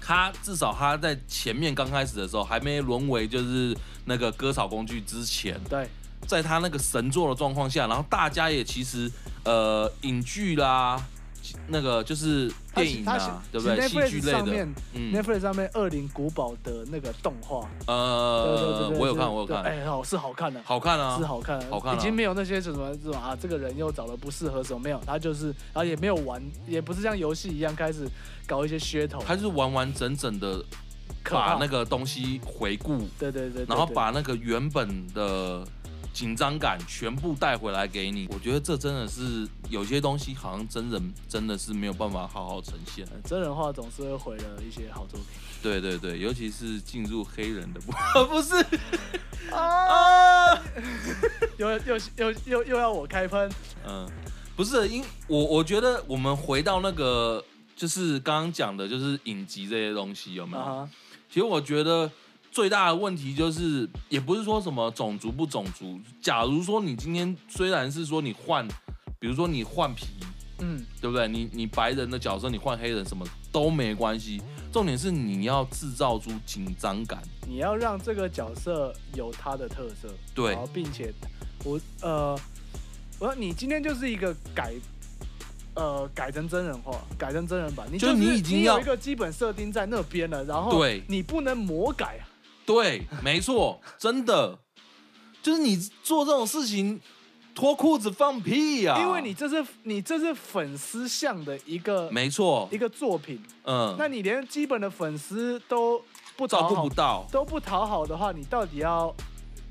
[0.00, 5.88] 他至少他在前面刚开始的时候，还没沦为就是那个割草工具之前，对，
[6.24, 9.10] 在他那个神作的状况下，然后大家也其实
[9.44, 11.04] 呃影剧啦，
[11.68, 13.88] 那个就是电影他啊，对不对？
[13.88, 21.96] 戏剧类的，Netflix 上面《恶灵古堡》的那个动画，呃，我有看，我有看，对哎，好是好看的，好看啊是，好看的，好看啊。
[21.98, 28.06] 已经没有那些什么这种啊，这个人又找了不适合什么没有，他就是，然后也没有玩，也不是像游戏一样开始
[28.46, 30.62] 搞一些噱头，他就是完完整整的
[31.30, 35.66] 把那个东西回顾，对对对，对然后把那个原本的
[36.14, 38.26] 紧张感全部带回来给你。
[38.30, 43.04] 我觉得这真的是有些东西好像真人真的是没有办法好好呈现。
[43.12, 45.28] 呃真人化总是会毁了一些好作品。
[45.60, 48.54] 对对对，尤其是进入黑人的部分， 不是。
[49.50, 50.62] 啊，啊，
[51.56, 53.50] 又又又又又要我开喷，
[53.86, 54.08] 嗯，
[54.56, 60.88] 不是，因我我觉得我们回到那个就是刚刚讲的，就是影集这些东西有没有？
[61.28, 62.10] 其实我觉得
[62.54, 65.98] 最大的问题就是，也不是说什么种族不种族。
[66.20, 68.64] 假如说你今天虽然是说你换，
[69.18, 70.06] 比如说你换皮，
[70.60, 71.26] 嗯，对不对？
[71.26, 74.40] 你你白人的角色你换黑人什么都没关系，
[74.72, 77.20] 重点是你要制造出紧张感。
[77.48, 81.12] 你要让这个角色有他的特色，对然后并且
[81.64, 82.38] 我呃，
[83.18, 84.72] 我说你今天就是一个改。
[85.76, 92.22] 呃，改成真人化，改成真人版，你就你已经要有一个基本设定在那边了，然后对你不能魔改啊，
[92.66, 94.58] 对，没错，真的，
[95.42, 97.00] 就是你做这种事情，
[97.54, 106.02] 脱裤子放屁呀、因为你这是你这是粉丝向的一个没错一，个作品，嗯，那你连基本的粉丝都
[106.36, 109.14] 不讨好照顾不，到，都不讨好的话，你到底要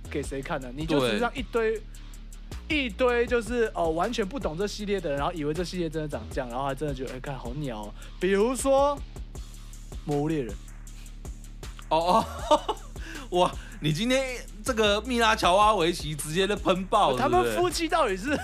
[0.10, 0.72] 给谁看呢？
[0.76, 1.82] 你就只是让一堆
[2.70, 8.96] 一堆就是哦完全不懂这系列的人，然后以为这系列真的长这样，然后还真的觉得哎看好鸟、哦，比如说
[10.06, 10.54] 《魔物猎人》
[11.90, 12.76] 哦哦，
[13.34, 13.52] 哇！
[13.82, 14.24] 你今天
[14.64, 18.38] 这个蜜拉乔瓦维奇直接就喷爆， 他们夫妻到底是？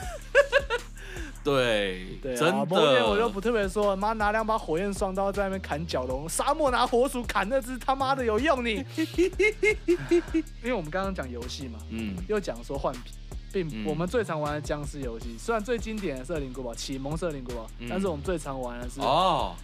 [1.41, 8.84] 对，对啊，真的，魔物猎人我就不特别说，妈拿两把火焰双刀在那边砍角龙，沙漠拿火鼠砍那只他妈的有用你？
[10.62, 13.13] 因为我们刚刚讲游戏嘛，嗯，又讲说换皮，
[13.54, 19.56] 并我们最常玩的僵尸游戏，虽然最经典的是恶灵古堡，启蒙是恶灵古堡，但是我们最常玩的是哦。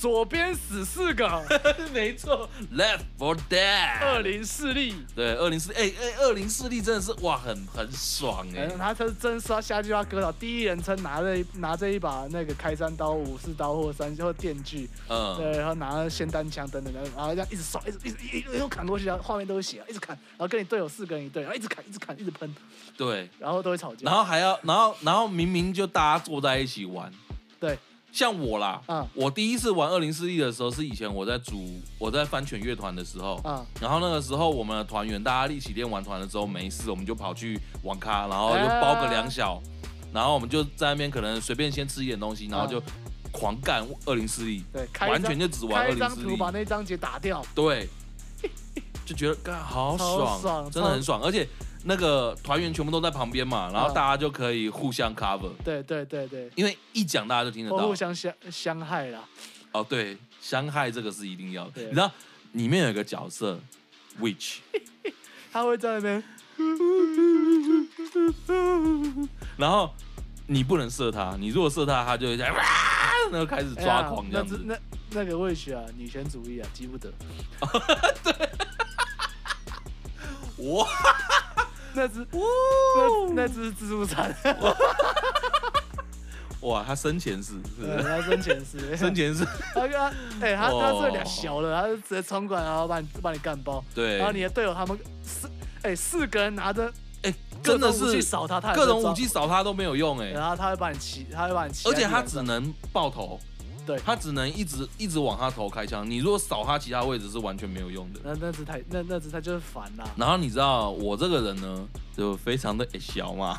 [0.00, 1.28] 左边死四个，
[1.92, 22.54] 没错，Left for Dead，二零四力，对，二零四，哎哎，二零四力真的是哇，很很爽哎，他他是真刷下句话割到第一人称拿着拿着一把那个开山刀、武士刀或三或电锯，嗯，对，然后拿着霰弹枪等等等，然后这样一直刷，一直一直一直砍过去，然后画面都会写，一直砍，然后跟你队友四个人一队，然后一直砍，一直砍，一直喷，
[22.96, 27.12] 对，然后都会吵架，然后还要，然后然后明明就大家坐在一起玩，
[27.60, 27.78] 对。
[28.12, 39.62] 像我啦，嗯，我第一次玩二零四一的时候是以前我在组我在番犬乐团的时候，嗯，然后那个时候我们的团员大家一起练完团了之后没事，我们就跑去网咖，然后就包个两小，
[40.12, 42.82] 然后我们就在那边可能随便先吃一点东西，然后就
[43.30, 46.36] 狂干二零四一，对，完全就只玩恶灵势力，开一。
[46.36, 47.88] 把那章节打掉，对，
[49.06, 51.48] 就觉得干好爽，爽，真的很爽，而且。
[51.84, 55.50] 那个团员全部都在旁边嘛，然后大家就可以互相 cover。
[55.64, 57.86] 对对对对，因为一讲大家就听得到。
[57.86, 59.24] 互相相相害啦。
[59.72, 61.82] 哦，对，相害这个是一定要的。
[61.82, 62.10] 你知道
[62.52, 63.58] 里面有一个角色
[64.20, 64.58] ，Witch，
[65.52, 66.22] 他会在那边，
[69.56, 69.94] 然后
[70.48, 72.58] 你不能射他，你如果射他，他就会在哇，
[73.32, 74.60] 然后开始抓狂这样子。
[74.64, 74.76] 那
[75.12, 77.10] 那个 Witch 啊，女权主义啊，记不得。
[78.24, 78.50] 对。
[80.68, 80.86] 哇。
[81.94, 84.34] 那只，那那只自助餐，
[86.60, 88.02] 哇，他生前是，是？
[88.02, 95.50] 他生前是， 生前是， 他跟他，哎，他他这俩小的，他就直接冲过来，然后把你把你干爆，对，然后你的队友他们四，
[95.82, 103.40] 哎，四个人拿着，哎，真的是武器扫他，他各种武器扫他都没有用，哎，然后他会把你骑，他会把你骑，而且他只能爆头。
[103.86, 108.20] 对，他只能一直一直往他头开枪，你如果扫他其他位置是完全没有用的。
[108.22, 110.04] 那那只太那那只他就是烦啦。
[110.16, 113.56] 然后你知道我这个人呢，就非常的小嘛，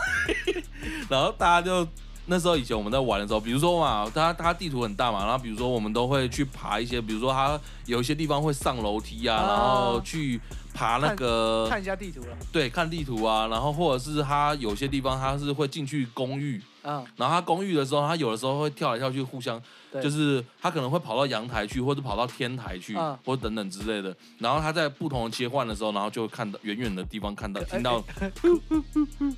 [1.10, 1.88] 然后大家就
[2.28, 10.40] 那时候以前我们在玩的时候，比如说嘛，他他地图很大嘛，然后比如说我们都会去爬一些，比如说他有一些地方会上楼梯啊，然后去
[10.74, 12.38] 爬那个看，看一下地图了。
[12.52, 19.62] 对，看地图啊，然后或者是他有些地方他是会进去公寓，嗯，然后他公寓的时候，他有的时候会跳来跳去互相。
[20.00, 24.16] 就是他可能会跑到阳台去，或者跑到天台去，嗯、或者等等之类的。
[24.38, 28.04] 然后他在不同的切换的时候，然后就会看到 远远的地方看到听到，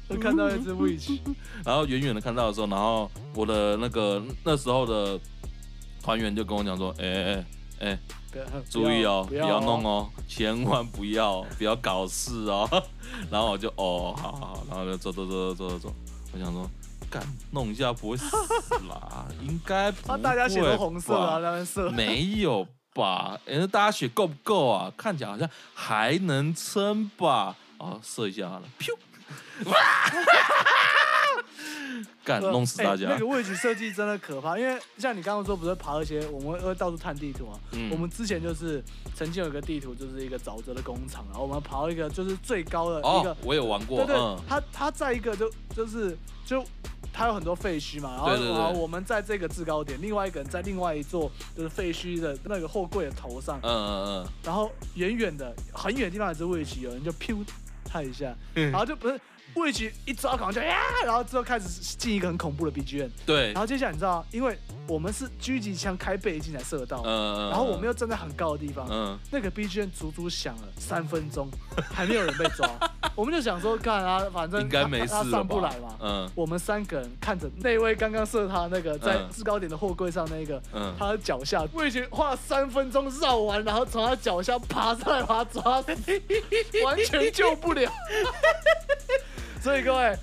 [0.10, 1.20] 我看到一只 Witch。
[1.66, 5.20] 然后远远的看到的时候，然后我的那个那时候的
[6.04, 7.46] 团员就跟我讲说：“哎哎
[7.80, 8.00] 哎，
[8.70, 12.70] 注意哦，不要，不要弄哦，千万不要，不要搞事哦。”
[13.32, 15.96] 然后我就哦，好好好，然后就走走走走走走。
[16.34, 16.70] 我想说。
[17.52, 18.26] 弄一下不会死
[18.89, 20.21] 啦，应该不会。
[20.21, 21.89] 大家血都红色啊，那边射。
[21.91, 23.39] 没有吧？
[23.45, 24.91] 哎，大家血够不够啊？
[24.95, 27.56] 看起来好像还能撑吧。
[27.78, 28.93] 哦，射一下好了，噗！
[29.65, 29.76] 哇！
[32.23, 33.10] 干，弄死大家。
[33.10, 37.60] 那个位置设计真的可怕，因为像你刚刚说，不是爬一些，我们会到处探地图啊。
[37.71, 37.89] 嗯。
[37.91, 38.82] 我们之前就是
[39.13, 43.32] 曾经有一个地图，就是一个沼泽的工厂，然后我们爬一个就是最高的一个。
[43.32, 44.06] 哦，我有玩过。
[44.06, 46.63] 对对，它它在一个就就是就。
[47.13, 57.45] 它有很多废墟嘛，然后对对对，然后我们在这个制高点，另外一个人在另外一座就是废墟的那个货柜的头上，嗯嗯嗯，然后远远的很远的地方有只位置，有人就噗
[57.86, 59.21] 他一下，然后就不是。
[59.56, 63.10] 位置一抓，可能就呀，然后之后开始进一个很恐怖的 BGM。
[63.25, 63.53] 对。
[63.53, 71.49] 然后接下来你知道，因为我们是狙击枪开背镜才射到，嗯，然后我们又站在很高的地方，嗯，那个 BGM 足足响了三分钟，
[71.93, 72.67] 还没有人被抓。
[73.15, 75.95] 我们就想说，看啊，反正应该没事他上不来嘛。
[76.01, 76.30] 嗯。
[76.34, 85.95] 我们三个人看着那位刚刚射他那个在制高点的货柜上那个，嗯，他的脚下，魏局花了三分钟绕完，然后从他脚下爬上来把他抓死，
[86.84, 87.91] 完全救不了。
[89.64, 90.14] 所以各位，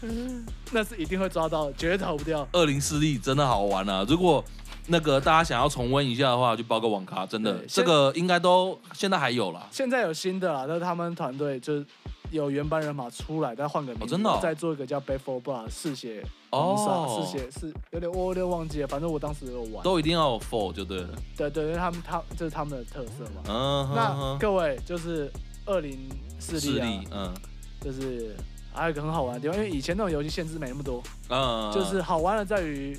[0.70, 2.46] 那是一定会抓到，绝对逃不掉。
[2.52, 4.04] 恶灵势力真的好玩啊！
[4.06, 4.44] 如果
[4.88, 9.66] 那个大家想要重温一下的话，就包个网咖，真的，这个应该都现在还有啦。
[9.70, 11.82] 现在有新的啦，但是他们团队就
[12.30, 19.82] 有原班人马出来，再换个名字，哦、真的、哦，再做一个叫 Back 4 Blood 嗜血狂杀，嗜血是有点我有点忘记了，反正我当时有玩。
[19.82, 21.08] 都一定要有 Four 就对了。
[21.34, 23.42] 对对，因为他们他这、就是他们的特色嘛。
[23.48, 23.90] 嗯。
[23.94, 25.32] 那各位就是
[25.64, 25.98] 二零
[26.38, 27.34] 势力啊，嗯，
[27.80, 28.36] 就是。
[28.72, 32.96] 还有一个很好玩的地方因为以前那种游戏限制没那么多嗯就是好玩的在于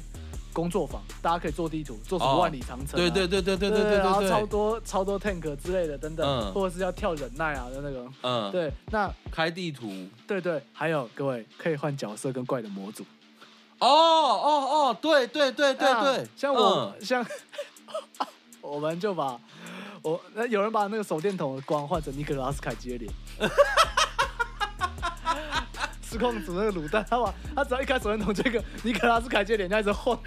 [0.53, 8.51] 工作坊大家可以做地图做什么万里长城对对对对对对对然后超多超多 tank 之类的等等或者是要跳忍耐啊的那个嗯。
[8.51, 9.89] 对那开地图。
[10.27, 13.03] 对对还有各位可以换角色跟怪的模组。
[13.79, 14.49] 哦哦
[14.89, 16.27] 哦对对对对对。
[16.35, 17.25] 像我像
[18.61, 19.39] 我们就把
[20.01, 23.11] 我那有人把那个手电筒的光换成尼克拉斯凯奇的脸。
[26.11, 30.19] 失控组那个卤蛋，他把他只要一开手电筒，这个尼可拉斯凯奇脸就开始晃。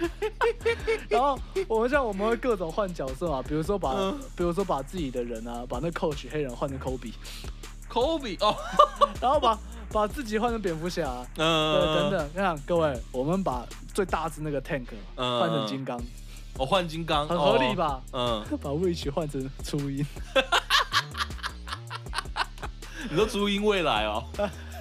[1.07, 3.93] 然后我们像我们会各种换角色啊，比如说把，
[4.35, 8.55] 比如说把自己的人啊，把那 coach 黑人换成 Kobe，Kobe 哦，
[9.21, 9.59] 然后把
[9.91, 12.29] 把自己换成蝙蝠侠，嗯，等等。
[12.33, 13.63] 你看各位，我们把
[13.93, 16.01] 最大只那个 tank 换成金刚，
[16.57, 18.01] 我换金刚，很合理吧？
[18.11, 20.03] 嗯，把 Witch 换成初音，
[23.07, 24.23] 你说初音未来哦。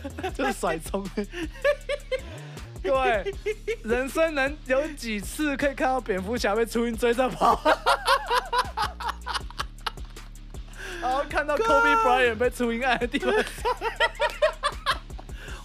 [0.34, 1.04] 就是甩葱，
[2.82, 3.34] 对，
[3.82, 7.60] 人生能有几次可以看到蝙蝠侠被初音追着跑，
[11.00, 13.44] 然后看到 Kobe Bryant 被初音按在地板上，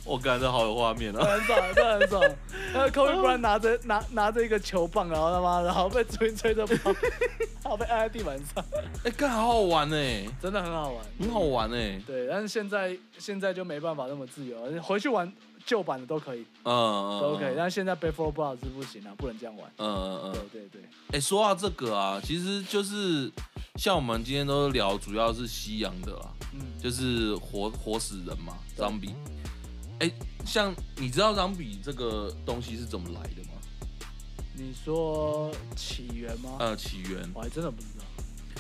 [0.10, 2.22] 我感觉好有画面啊，很爽，真的很爽。
[2.74, 6.92] 然后 Kobe Bryant 拿着拿拿着一个球棒，然后他妈，然后被初音追着跑，
[7.64, 8.66] 然后被按在地板上。
[9.04, 12.02] 哎，干好好玩哎，真的很好玩，很好玩哎。
[12.08, 15.32] 对，但是现在现在就没办法那么自由，回去玩
[15.66, 17.54] 旧版的都可以，嗯嗯，都可以。
[17.56, 19.72] 但是现在 Back 4 Blood 是不行啊，不能这样玩。
[19.78, 20.82] 嗯嗯嗯，对对对。
[21.12, 23.32] 哎，说到这个啊，其实就是
[23.76, 29.14] 像我们今天都聊，主要是西洋的啦，嗯，就是活活死人嘛，Zombie。
[30.00, 30.12] 哎，
[30.46, 33.50] 像你知道 Zombie 这个东西是怎么来的吗？
[34.54, 36.56] 你说起源吗？
[36.60, 38.06] 呃，起源，我还真的不知道。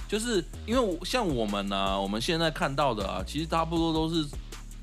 [0.08, 4.28] 就是因为像我们呢、啊，我们现在看到的啊，其实差不多都是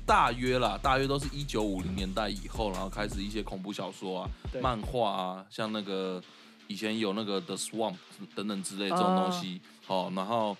[0.05, 4.29] 大约啦，大约都是一九五零年代以后，然后开始一些恐怖小说啊、
[4.61, 6.21] 漫画啊，像那个
[6.67, 7.97] 以前有那个 The Swamp
[8.35, 10.57] 等等之类这种东西，哦，然后。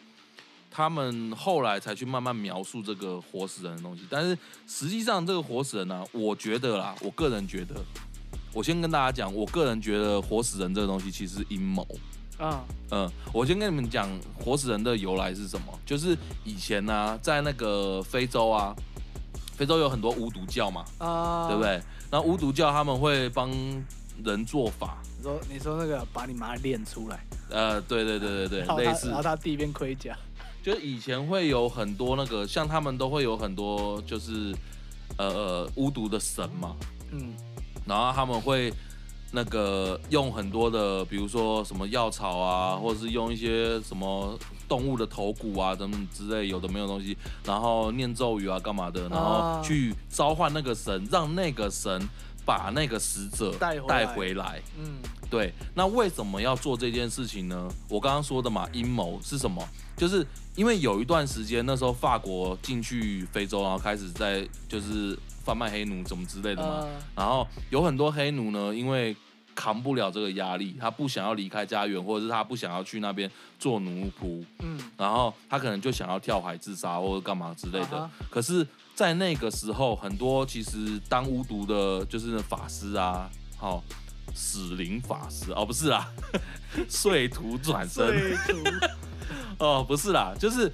[0.78, 7.74] 他们后来才去慢慢描述这个活死人的东西，但是实际上这个活死人呢、啊，我觉得啦，我个人觉得，
[8.54, 11.84] 我先跟大家讲，我个人觉得活死人这个东西其实是阴谋。
[12.38, 14.08] 啊，嗯，我先跟你们讲
[14.40, 18.76] 活死人的由来是什么，就是以前呢、啊，在那个非洲啊，
[19.56, 21.82] 非洲有很多巫毒教嘛，啊，对不对？
[22.12, 23.50] 那巫毒教他们会帮
[24.24, 30.16] 人做法，你说你说那个把你妈练出来，呃，对对对对对，类似，然后他第一遍盔甲。
[30.64, 34.54] 就以前会有很多那个，像他们都会有很多，就是
[35.18, 36.76] 呃呃巫毒的神嘛，
[37.12, 37.34] 嗯，
[37.86, 38.74] 然后他们会
[39.32, 44.38] 那个用很多的，比如说什么药草啊，或者是用一些什么
[44.68, 52.08] 动物的头骨啊等等之类有的没有东西，然后念咒语啊干嘛的，然后去召唤那个神，让那个神
[52.46, 54.98] 把那个死者带带回来，嗯，
[55.30, 55.54] 对。
[55.76, 57.70] 那为什么要做这件事情呢？
[57.90, 59.68] 我刚刚说的嘛，阴谋是什么？
[59.96, 60.26] 就是
[60.56, 66.82] 因为有一段时间，那时候法国进去非洲，然后开始在就是贩卖黑奴怎么之类的嘛。
[66.82, 66.88] Uh.
[67.16, 69.16] 然后有很多黑奴呢，因为
[69.56, 74.44] 扛不了这个压力，他不想要离开家园，或者是他不想要去那边做奴仆。
[74.60, 74.80] 嗯。
[74.96, 77.98] 然后他可能就想要跳海自杀或者干嘛之类的。
[77.98, 78.10] Uh.
[78.30, 83.84] 可是，在那个时候，很多其实当巫毒的，就是法师啊，好
[84.38, 86.08] 死灵法师哦，不是啦，
[86.88, 88.38] 碎徒转身。
[89.58, 90.72] 哦，不是啦，就是，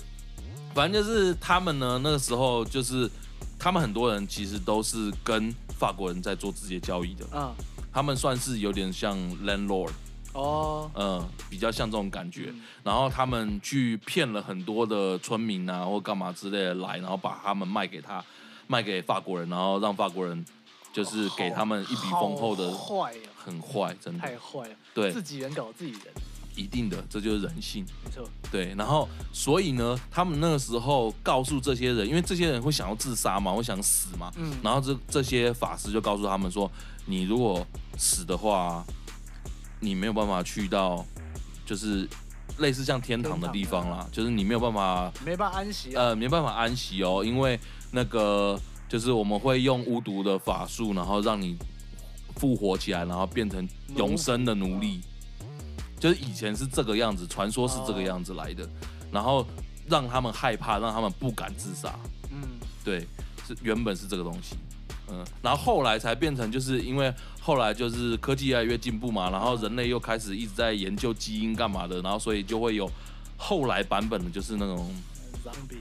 [0.76, 3.10] 反正就是他们呢，那个时候就是
[3.58, 7.56] 他们很多人其实都是跟法国人在做直接交易的，啊，
[7.94, 9.92] 他们算是有点像 landlord，
[10.34, 12.54] 哦，嗯，比较像这种感觉，
[12.84, 18.22] 然后他们去骗了很多的村民啊，或干嘛之类的来，然后把他们卖给他，
[18.68, 20.46] 卖给法国人，然后让法国人
[20.92, 23.14] 就是给他们一笔丰厚的，坏，
[23.44, 26.02] 很坏，真的太坏了，对，自己人搞自己人。
[26.56, 27.84] 一定的，这就是人性。
[28.06, 28.76] 没错，对。
[28.76, 34.32] 然后，所以呢，他们那个时候告诉这些人，因为这些人会想要自杀嘛，会想死嘛。
[34.36, 34.56] 嗯。
[34.62, 36.72] 然后这这些法师就告诉他们说
[37.08, 37.66] ：“你如果
[37.98, 38.86] 死的话，
[39.80, 41.04] 你没有办法去到，
[41.66, 42.08] 就是
[42.60, 46.04] 类似像天堂的地方啦，就是你没有办法，没办法安息啊。
[46.04, 51.58] 呃，没办法安息哦，因为那个就是我们会用巫毒的法术，然后让你
[52.36, 55.02] 复活起来，然后变成永生的奴隶。”
[56.00, 58.68] 就是以前是这个样子，传说是这个样子来的，
[59.10, 59.48] 然后
[59.88, 61.98] 让他们害怕，让他们不敢自杀。
[62.30, 62.42] 嗯，
[62.84, 63.08] 对，
[63.48, 64.58] 是原本是这个东西，
[65.08, 72.92] 嗯，然后后来才变成，就是因为后来就是科技越来越进步嘛，然后人类又开始一直在研究基因干嘛的，然后所以就会有
[73.38, 74.94] 后来版本的，就是那种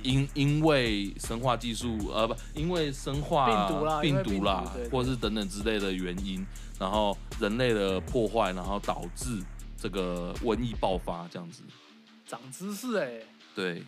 [0.02, 3.68] 因因为生化技术，呃不，因为生化
[4.00, 6.44] 病毒啦，或是等等之类的原因，
[6.78, 9.42] 然后人类的破坏，然后导致
[9.76, 11.62] 这个瘟疫爆发，这样子。
[12.26, 13.26] 长知识哎、欸。
[13.54, 13.82] 对。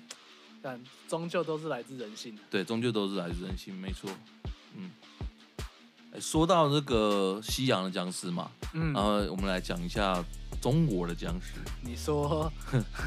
[0.63, 2.35] 但终究都是来自人性。
[2.51, 4.09] 对，终究都是来自人性，没错。
[4.75, 4.91] 嗯。
[6.21, 10.23] 说到这个西洋的僵尸嘛，嗯，然后我们来讲一下
[10.61, 11.61] 中国的僵尸。
[11.83, 12.51] 你说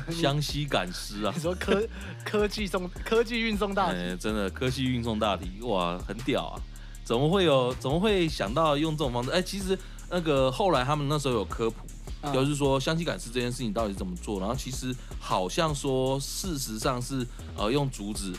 [0.10, 1.32] 湘西赶尸啊？
[1.36, 1.82] 你说科
[2.26, 6.56] 科技送科技运送大真的科技运送大题，哇，很屌啊！
[7.04, 7.74] 怎么会有？
[7.76, 9.32] 怎么会想到用这种方式？
[9.32, 9.78] 哎、欸，其实
[10.10, 11.88] 那个后来他们那时候有科普，
[12.22, 14.40] 嗯、就是说湘西赶尸这件事情到底怎么做？
[14.40, 18.34] 然后其实好像说，事实上是呃用竹子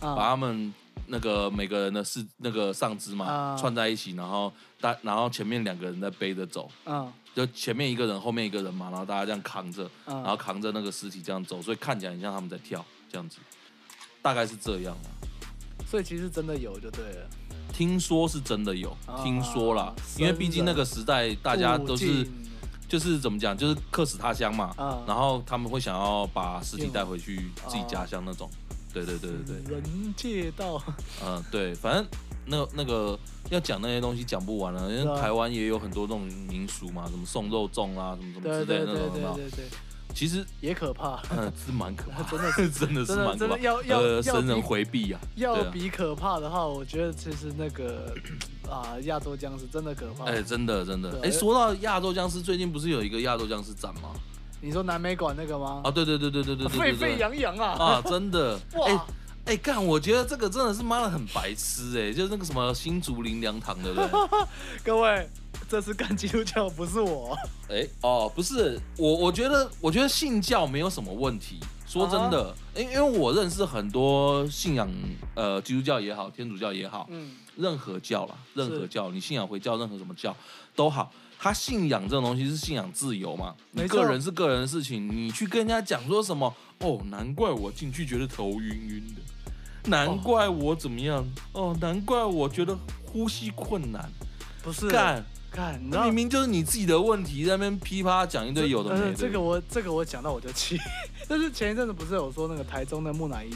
[0.00, 0.74] 把他们。
[1.08, 13.38] 那个每个人的是那个上肢嘛，uh, 串在一起，然后大然后前面两个人在背着走，uh, 就前面一个人，后面一个人嘛，然后大家这样扛着，uh, 然后扛着那个尸体这样走，所以看起来很像他们在跳这样子，
[14.20, 15.10] 大概是这样嘛。
[15.86, 17.26] 所以其实真的有就对了。
[17.72, 22.26] 听说是真的有，uh, 听说啦，因为毕竟那个时代大家都是
[22.88, 28.50] 就是怎么讲，就是客死他乡嘛，uh, 然后他们会想要把尸体带回去自己家乡那种。
[28.92, 30.82] 对对对对对，人借道。
[31.24, 32.06] 嗯，对，反正
[32.46, 33.18] 那那个
[33.50, 39.64] 要讲那些东西讲不完了，因为台湾也有很多这种民俗嘛，什么送肉粽啊，什么什么之类的那种，对对对，
[40.14, 42.70] 其实也可怕， 嗯，是蛮可怕， 真的是。
[42.72, 45.20] 真的是蛮可怕，真的要要生人回避啊。
[45.36, 48.14] 要比可怕的话，我觉得其实那个
[48.68, 50.24] 啊，亚洲僵尸真的可怕。
[50.24, 54.10] 哎，真的真的，哎，说到亚洲僵尸，最近不是有一个亚洲僵尸展吗？
[54.60, 55.82] 你说南美馆那个吗？
[55.84, 57.76] 啊，对对对对对对对，沸沸扬扬啊！
[57.78, 59.06] 啊，真的，哇，
[59.44, 64.10] 哎，干，我觉得这个真的是妈的很白痴哎，就是那个什么新竹林良堂的人。
[64.84, 65.28] 各位，
[65.68, 67.36] 这是干基督教，不是我。
[67.68, 71.60] 哎，哦，不是，我我觉得我觉得信教没有什么问题。
[71.86, 74.86] 说真的，因因为我认识很多信仰，
[75.34, 80.36] 呃，基督教也好，天主教也好，嗯，任何教啦，任何教，你信仰回教，任何什么教
[80.76, 81.10] 都好。
[81.38, 83.54] 他信仰这种东西是信仰自由嘛？
[83.70, 86.52] 你个人是个人的事情，你去跟人家讲说什么？
[86.80, 91.24] 哦，难怪我进去觉得头晕晕的，难怪我怎么样？
[91.52, 94.10] 哦，难怪我觉得呼吸困难。
[94.62, 99.14] 不是干干，那明明就是你自己的问题，在那边噼啪讲一堆有的没的。
[99.14, 100.76] 这个我这个我讲到我就气。
[101.28, 103.54] 但是前一阵子不是有说那个台中的木乃伊？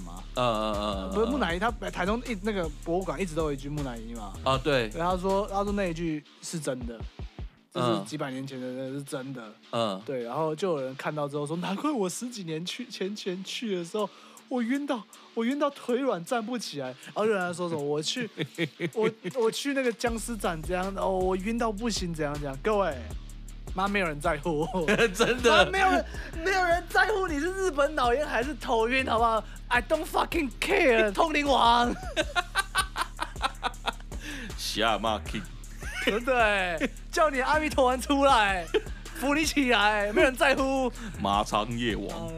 [0.00, 0.22] 吗？
[0.34, 4.32] 呃呃呃，不是木乃伊，他台中一那个博物馆一直都有一具木乃伊嘛。
[4.42, 4.88] 啊，对。
[4.88, 6.98] 然后他说，他说那一句是真的，
[7.72, 9.52] 这是几百年前的，那是真的。
[9.70, 10.24] 嗯，对。
[10.24, 14.08] 然后就有人看到之后说，难怪我十几年去前前去的时候，
[14.48, 15.02] 我晕到
[15.34, 16.88] 我晕到腿软站不起来。
[16.88, 18.28] 然后有人说什么，我去
[18.94, 19.10] 我
[19.40, 22.56] 我去那个僵尸展这样，哦，我晕到不行，怎样怎样。
[22.62, 22.96] 各位。
[23.78, 24.66] 妈，没有人在乎，
[25.14, 26.04] 真的，没有人，
[26.44, 31.94] 没有人在乎你是日本脑炎还是头晕，好不好？I don't fucking care， 通灵王，
[34.58, 35.42] 下马 king，
[36.04, 36.90] 对不对？
[37.12, 38.66] 叫你阿弥陀丸出来，
[39.14, 40.90] 扶你起来，没有人在乎。
[41.22, 42.32] 马仓夜王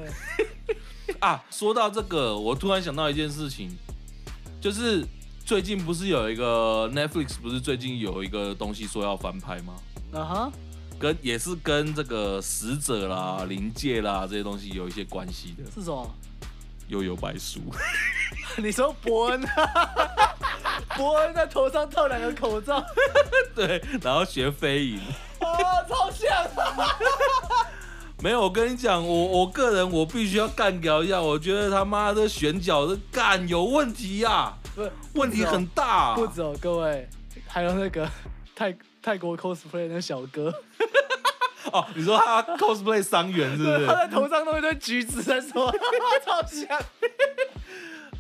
[1.21, 3.75] 啊，说到这个，我突然想到一件事情，
[4.61, 5.03] 就是
[5.47, 9.73] 最近不是有一个 Netflix，不是最近有一个东西说要翻拍吗？
[10.13, 10.53] 啊哈。
[11.01, 15.65] 跟也是跟这个死者啦、灵界啦这些东西有一些关系的。
[15.75, 16.15] 是什么？
[16.89, 17.61] 又有白书。
[18.59, 19.41] 你说伯恩？
[20.97, 22.85] 伯恩在头上套两个口罩。
[23.55, 24.99] 对，然后学飞影。
[25.39, 25.49] 啊，
[25.89, 26.29] 超像。
[28.23, 36.15] 没有，我跟你讲，我我个人我必须要干掉一下，我觉得他妈的选角的干有问题呀、啊，不是问题很大、啊。
[36.15, 37.09] 不走，各位，
[37.47, 38.07] 还有那个
[38.55, 40.53] 泰泰国 cosplay 那小哥。
[41.73, 43.87] 哦，你说他 cosplay 伤员是不是？
[43.87, 45.71] 他在头上弄一堆橘子在说，
[46.25, 46.67] 超像。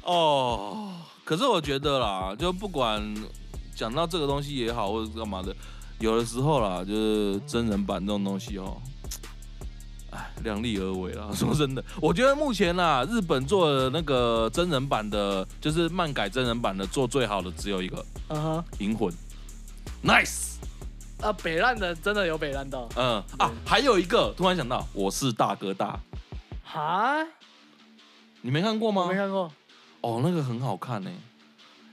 [0.05, 0.93] 哦，
[1.25, 3.03] 可是我觉得啦，就不管
[3.75, 5.55] 讲到这个东西也好，或者干嘛的，
[5.99, 8.81] 有的时候啦，就是真人版这种东西哦，
[10.11, 11.29] 哎，量力而为啦。
[11.35, 19.13] 说真的，我觉得目前啦，日本做的那个真人版的，就是漫改真人版的，做最好的只有一个，嗯哼，银魂
[20.05, 20.51] ，nice。
[21.23, 26.01] 啊，北烂的真的有北烂到，嗯啊，还有一个突然想到，我是大哥大，
[26.65, 27.27] 哈，
[28.41, 29.07] 你没看过吗？
[29.07, 29.53] 没看过，
[30.01, 31.11] 哦，那个很好看呢。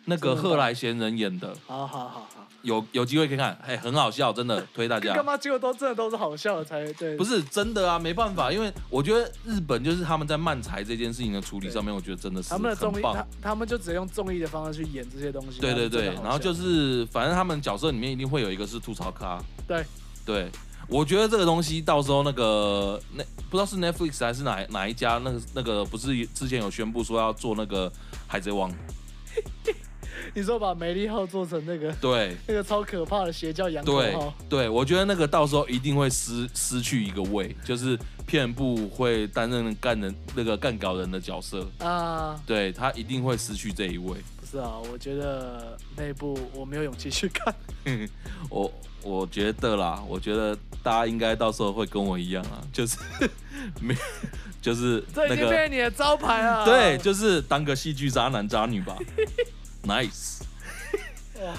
[0.05, 5.13] 那个贺来贤人演的，好好好好，有有机会可以看，哎，很好笑，真的推大家。
[5.13, 7.15] 干嘛结果都真的都是好笑的才对？
[7.15, 15.59] 不是真的啊，没办法，因为我觉得日本就是他们在漫才这件事情的处理上面，我觉得真的是他们的综艺，他他们就只用综艺的方式去演这些东西。
[15.61, 19.41] 对对对，然后就是反正他们角色里面一定会有一个是吐槽咖。
[19.67, 19.83] 对
[20.25, 20.49] 对，
[20.89, 27.91] 我觉得这个东西到时候那个那不知道是 Netflix 还是哪哪一家，那个那个不是之前有宣布说要做那个
[28.27, 28.71] 海贼王。
[30.37, 44.15] 你说把梅利号做成那个对 那个超可怕的邪教洋口号，对，对我觉得那个到时候一定会失失去一个位，就是片部会担任干人那个干搞人的角色啊，对他一定会失去这一位。
[44.39, 47.51] 不是啊，我觉得那一部我没有勇气去看。
[48.51, 48.71] 我
[49.01, 52.95] 我觉得啦，我觉得大家应该到时候会跟我一样啊，就是
[53.81, 53.97] 没
[54.61, 56.63] 就是那个这已经变成你的招牌了。
[56.63, 58.95] 对，就是当个戏剧渣男渣女吧。
[59.87, 60.41] Nice，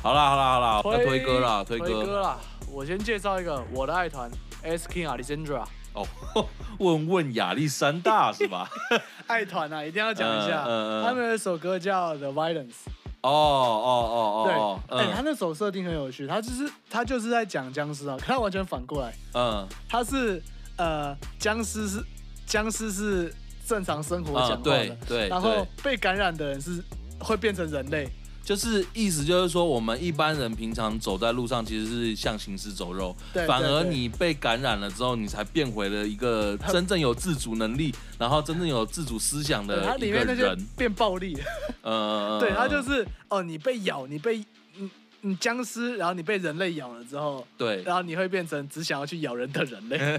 [0.02, 2.36] 好啦好啦好啦，推，推歌啦推歌，啦！
[2.70, 4.30] 我先介绍一个我的爱团
[4.62, 5.64] S King Alexandria。
[5.94, 6.06] 哦，
[6.78, 8.68] 问问亚历山大是吧？
[9.26, 10.62] 爱团啊，一定要讲一下。
[10.62, 12.74] 他们有一首歌叫 The Violence。
[13.22, 19.14] 哦哦哦哦，对，哎、他那首设定很有趣，他就是他就是在讲僵尸啊，可他完全反过来。
[19.32, 20.42] 嗯，他是
[20.76, 22.04] 呃僵尸是
[22.44, 23.34] 僵尸是
[23.66, 26.84] 正常生活讲话的，嗯、对对，然后被感染的人是
[27.20, 28.06] 会变成人类。
[28.48, 33.14] 就是意思就是说，我们一般人平常走在路上，其实是像行尸走肉。
[33.30, 33.46] 对。
[33.46, 39.92] 反而你被感染了之后，你才变回了一个真正有自主能力，然后真正有自主思想的一个人。
[39.92, 41.36] 它里面那些变暴力。
[41.82, 42.40] 嗯。
[42.40, 44.38] 对，他就是哦，你被咬，你被
[44.76, 44.90] 你
[45.20, 49.98] 你僵尸，然后你被人类咬了之后，对，然后你会变成只想要去咬人的人类。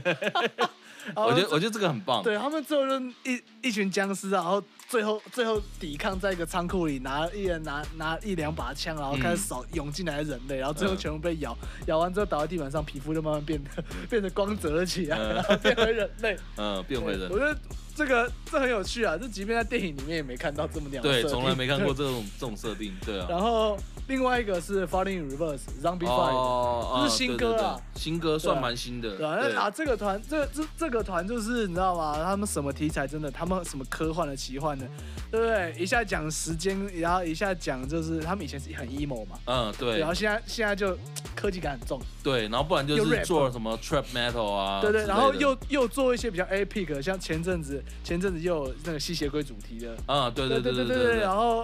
[1.15, 2.23] 我觉得我觉得这个很棒。
[2.23, 11.57] 对，他们最后就一一群僵尸，然后最后最后抵抗在一个仓库里，拿一人拿拿一两把枪，然后开始扫涌进来的人类，然后最后全部被咬，
[11.87, 16.37] 咬完之后倒在地板上，皮肤就慢慢变得 变得光泽了起来，然后变回人类。
[16.57, 17.29] 嗯，变回人。
[17.29, 17.57] 我觉得
[17.95, 21.03] 这个这很有趣啊，这即便在电影里面也没看到这么两。
[21.03, 22.93] 对，从来没看过这种这种设定。
[23.05, 23.27] 对啊。
[23.29, 23.77] 然后。
[24.09, 29.15] 另外一个是 Falling in Reverse Zombie Fight，这是新歌啊，新歌算蛮新的。
[29.15, 32.17] 对啊，那啊这个团，这这这个团就是你知道吗？
[32.23, 33.29] 他们什么题材真的？
[33.29, 34.85] 他们什么科幻的、奇幻的，
[35.29, 35.75] 对不对？
[35.77, 39.99] 一下讲时间，然后一下讲就是他们以前是很 emo 嘛，嗯对。
[39.99, 40.97] 然后现在现在就
[41.35, 42.47] 科技感很重，对。
[42.47, 45.05] 然后不然就是做什么 Trap Metal 啊，对对。
[45.05, 51.17] 然后又又做一些比较 epic，像前阵子前阵子又有那个吸血鬼主题的，啊对对对对对对。
[51.19, 51.63] 然后。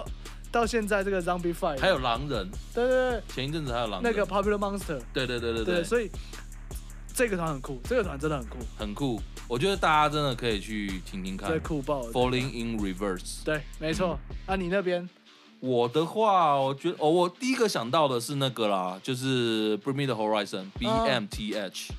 [0.56, 6.10] 到现在这个 Zombie Fight 还有狼人，对对对，前一阵子还有狼人，那个 Popular Monster，对对对对对，所以
[7.12, 14.18] 这个团很酷，这个团真的很酷，很酷，我觉得大家真的可以去听听看，对，酷爆，Falling in Reverse，对，没错。
[14.46, 15.06] 啊，你那边？
[15.60, 21.90] 我的话，我觉得哦，我第一个想到的是那个啦，就是 Bring Me the Horizon，BMTH，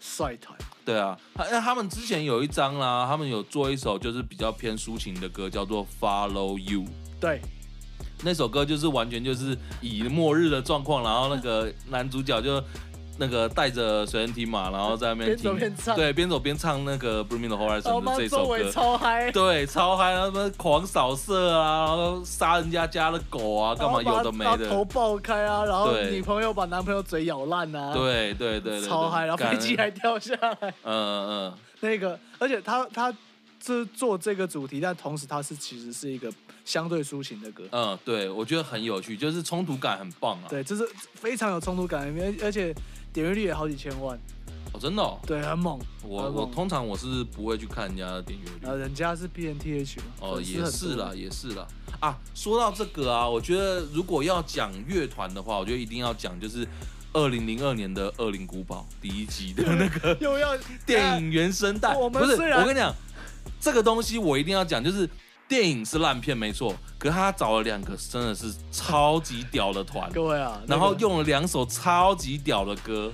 [0.00, 6.84] 帅团，对啊，他他们之前有一张啦，他们有做一首就是比较偏抒情的歌，叫做 Follow You，
[7.18, 7.40] 对。
[8.24, 12.62] 那首歌就是完全就是以末日的状况，然后那个男主角就
[13.18, 33.12] 那个带着随身听嘛，然后在那边听，边走边唱，对，边走边唱那个《Bring Me the Horizon》的这首歌，超嗨，对，超嗨，他们狂扫射啊，然后杀人家家的狗啊，干嘛有的没的，头爆开啊，然后女朋友把男朋友嘴咬烂啊，对对对对，超嗨，然后飞机还掉下来，嗯嗯嗯，那个，而且他他
[33.64, 36.32] 是做这个主题，但同时它是其实是一个。
[36.64, 40.46] 相对抒情的歌，嗯，对，我觉得很有趣，就是冲突感很棒啊。
[40.48, 42.72] 对，就是非常有冲突感，而而且
[43.12, 44.16] 点阅率也好几千万。
[44.72, 45.02] 哦，真的？
[45.02, 45.18] 哦？
[45.26, 45.76] 对，很猛。
[46.04, 48.58] 我我通常我是不会去看人家的点阅率。
[48.62, 50.04] 呃，人家是 B N T H 嘛。
[50.20, 51.66] 哦，也是啦，也是啦。
[51.98, 56.64] 啊，说到这个啊，我觉得如果要讲乐团的话，我觉得一定要讲就是
[57.12, 60.56] 二零零二年的《恶灵古堡》第一集的那个 又要
[60.86, 61.92] 电影原声带。
[62.08, 62.94] 不是，我跟你讲，
[63.62, 65.08] 这个东西我一定要讲，就是。
[65.48, 73.12] 电影是烂片没错，可是他找了两个真的是超级屌的团，各位啊，然后用了两首超级屌的歌。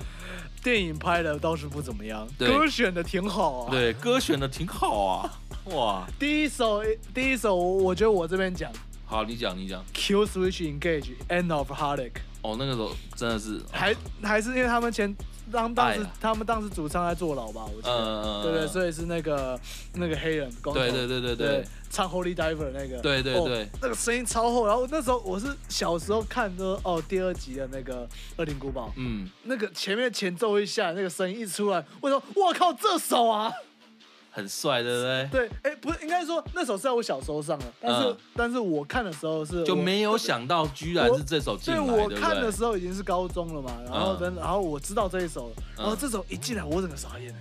[0.62, 3.70] 电影拍的倒是不怎么样，歌选的挺好啊。
[3.72, 5.40] 对，歌选的挺好啊。
[5.74, 6.80] 哇，第一首
[7.12, 8.70] 第一首，我觉得我这边讲。
[9.04, 9.84] 好，你讲你讲。
[9.92, 12.20] Kill Switch Engage End of Heartache。
[12.42, 15.14] 哦，那个时候真的是还还是因为他们前。
[15.50, 19.58] 当当时他们当时主唱在坐牢吧，我记得，嗯、对对，所以是那个
[19.94, 24.66] 那个黑人，对对对对对，唱 Holy Diver 那个，对对对，哦、那个声音超厚。
[24.66, 28.04] 然后那时候我是小时候看的哦，第二集的那个
[28.36, 33.50] 《恶灵古堡》，嗯，那个前面前奏一下，那个声音一出来，我说我靠，这首啊！
[34.38, 35.28] 很帅，对不对？
[35.32, 47.34] 对，哎，不是，应该说那首是在我小时候上的，但是、嗯、但是我看的时候是就没有想到，居然是这首进来，对，我看的时候已经是高中了嘛，然后真的，然后我知道这一首，然后这首一进来，我整个傻眼，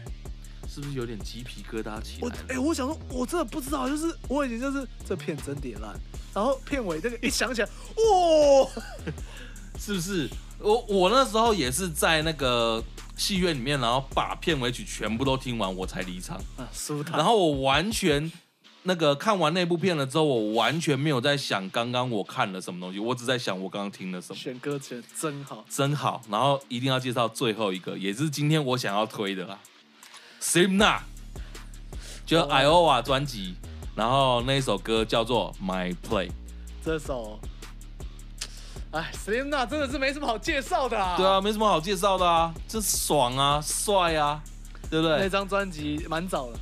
[0.68, 2.28] 是不是有点鸡皮疙瘩起来？
[2.28, 5.93] 我哎，我想说，我真的不知道，就是我已经就是这片真点烂，
[6.34, 8.70] 然后片尾这个一想起来，哇，
[9.80, 10.28] 是不是？
[10.60, 12.84] 我我那时候也是在那个。
[13.18, 16.38] 戏院里面，然后把片尾曲全部都听完，我才离场。
[16.55, 17.18] 啊，舒坦。
[17.18, 18.32] 然后我完全
[18.84, 24.36] 那个看完那部片了之后，我完全没有在想刚刚我看了什么东西，我只在想我刚刚听了什么。
[24.36, 26.22] 选歌选真好，真好。
[26.30, 29.59] 然后一定要介绍最后一个，也是今天我想要推的啦
[30.39, 30.99] ，Slipknot，
[32.26, 33.55] 就 Iowa 专辑，
[33.95, 36.30] 然后那一首歌叫做 My Play。
[36.86, 37.39] 这首。
[38.92, 41.16] 哎，Slipknot 真的是没什么好介绍的啊。
[41.18, 44.42] 对啊，没什么好介绍的啊，这爽啊，帅啊，
[44.90, 45.18] 对不对？
[45.20, 46.60] 那张专辑蛮早的。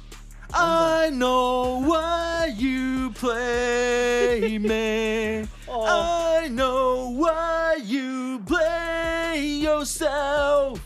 [0.52, 5.48] I know why you play me.
[5.68, 10.78] I know why you play yourself.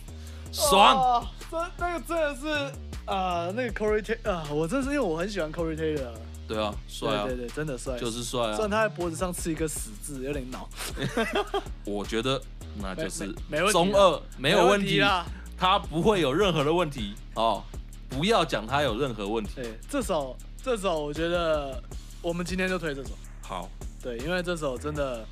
[0.52, 1.28] 爽。
[1.50, 2.48] 这那个真的是
[3.06, 6.14] 啊、呃，那个 Corey Taylor 啊，我真是因为我很喜欢 Corey Taylor。
[6.50, 7.26] 对啊，帅啊！
[7.28, 8.56] 对对对，真的帅，就是帅啊！
[8.56, 10.68] 虽然他在脖子上刺一个死字，有点恼。
[11.86, 12.42] 我觉得
[12.82, 13.32] 那就是
[13.72, 15.24] 中二没有问题啦，
[15.56, 17.64] 他不会有任何的问题哦。
[18.10, 19.52] 不要讲他有任何问题。
[19.58, 21.80] 对，这首这首我觉得
[22.20, 23.12] 我们今天就推这首。
[23.44, 23.70] 好，
[24.02, 25.24] 对，因为这首真的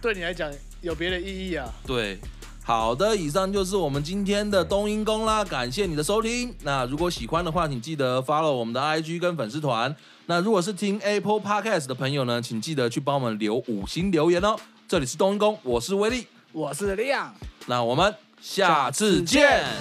[0.00, 0.50] 对你来讲
[0.80, 1.70] 有别的意义啊。
[1.86, 2.18] 对。
[2.66, 6.52] 好的，以上就是我们今天的冬阴功啦，感谢你的收听。
[6.64, 9.94] 那如果喜欢的话，请记得 follow 我们的 IG 跟粉丝团。
[10.26, 14.56] 那如果是听 Apple Podcast 的朋友呢，请记得去帮我们留五星留言哦。
[14.88, 17.32] 这里是冬阴功，我是威力，我是亮。
[17.66, 19.62] 那我们下次见。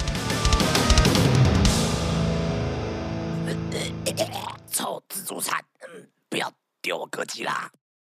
[4.72, 6.52] 臭自助餐，嗯，不要
[6.84, 7.68] 丢我哥吉拉。